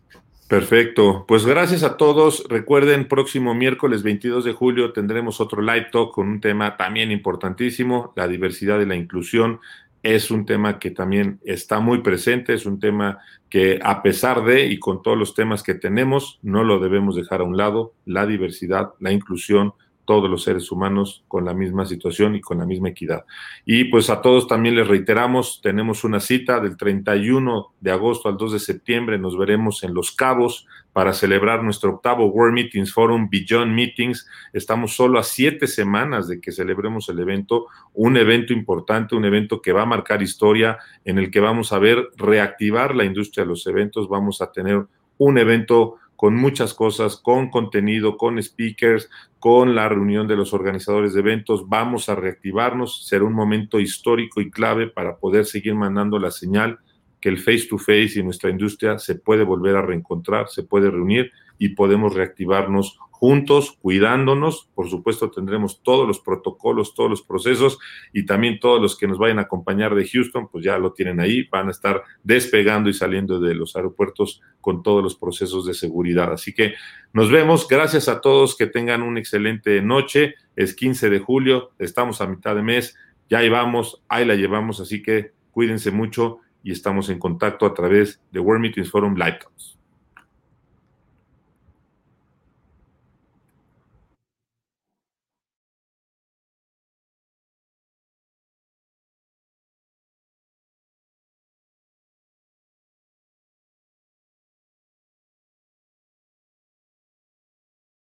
[0.53, 1.25] Perfecto.
[1.27, 2.45] Pues gracias a todos.
[2.47, 8.13] Recuerden, próximo miércoles 22 de julio tendremos otro live talk con un tema también importantísimo,
[8.17, 9.61] la diversidad y la inclusión.
[10.03, 14.67] Es un tema que también está muy presente, es un tema que a pesar de
[14.67, 18.27] y con todos los temas que tenemos, no lo debemos dejar a un lado, la
[18.27, 19.73] diversidad, la inclusión,
[20.05, 23.25] todos los seres humanos con la misma situación y con la misma equidad.
[23.65, 28.37] Y pues a todos también les reiteramos, tenemos una cita del 31 de agosto al
[28.37, 33.29] 2 de septiembre, nos veremos en Los Cabos para celebrar nuestro octavo World Meetings Forum
[33.31, 34.29] Beyond Meetings.
[34.53, 39.63] Estamos solo a siete semanas de que celebremos el evento, un evento importante, un evento
[39.63, 43.49] que va a marcar historia, en el que vamos a ver reactivar la industria de
[43.49, 44.85] los eventos, vamos a tener
[45.19, 49.11] un evento con muchas cosas, con contenido, con speakers,
[49.41, 51.69] con la reunión de los organizadores de eventos.
[51.69, 53.09] Vamos a reactivarnos.
[53.09, 56.79] Será un momento histórico y clave para poder seguir mandando la señal
[57.21, 60.93] que el face to face y nuestra industria se puede volver a reencontrar, se puede
[60.93, 64.69] reunir y podemos reactivarnos juntos, cuidándonos.
[64.75, 67.79] Por supuesto, tendremos todos los protocolos, todos los procesos
[68.13, 71.21] y también todos los que nos vayan a acompañar de Houston, pues ya lo tienen
[71.21, 75.75] ahí, van a estar despegando y saliendo de los aeropuertos con todos los procesos de
[75.75, 76.33] seguridad.
[76.33, 76.75] Así que
[77.13, 77.69] nos vemos.
[77.69, 80.35] Gracias a todos, que tengan una excelente noche.
[80.57, 82.97] Es 15 de julio, estamos a mitad de mes,
[83.31, 87.73] ya ahí vamos, ahí la llevamos, así que cuídense mucho y estamos en contacto a
[87.73, 89.39] través de World Meetings Forum Live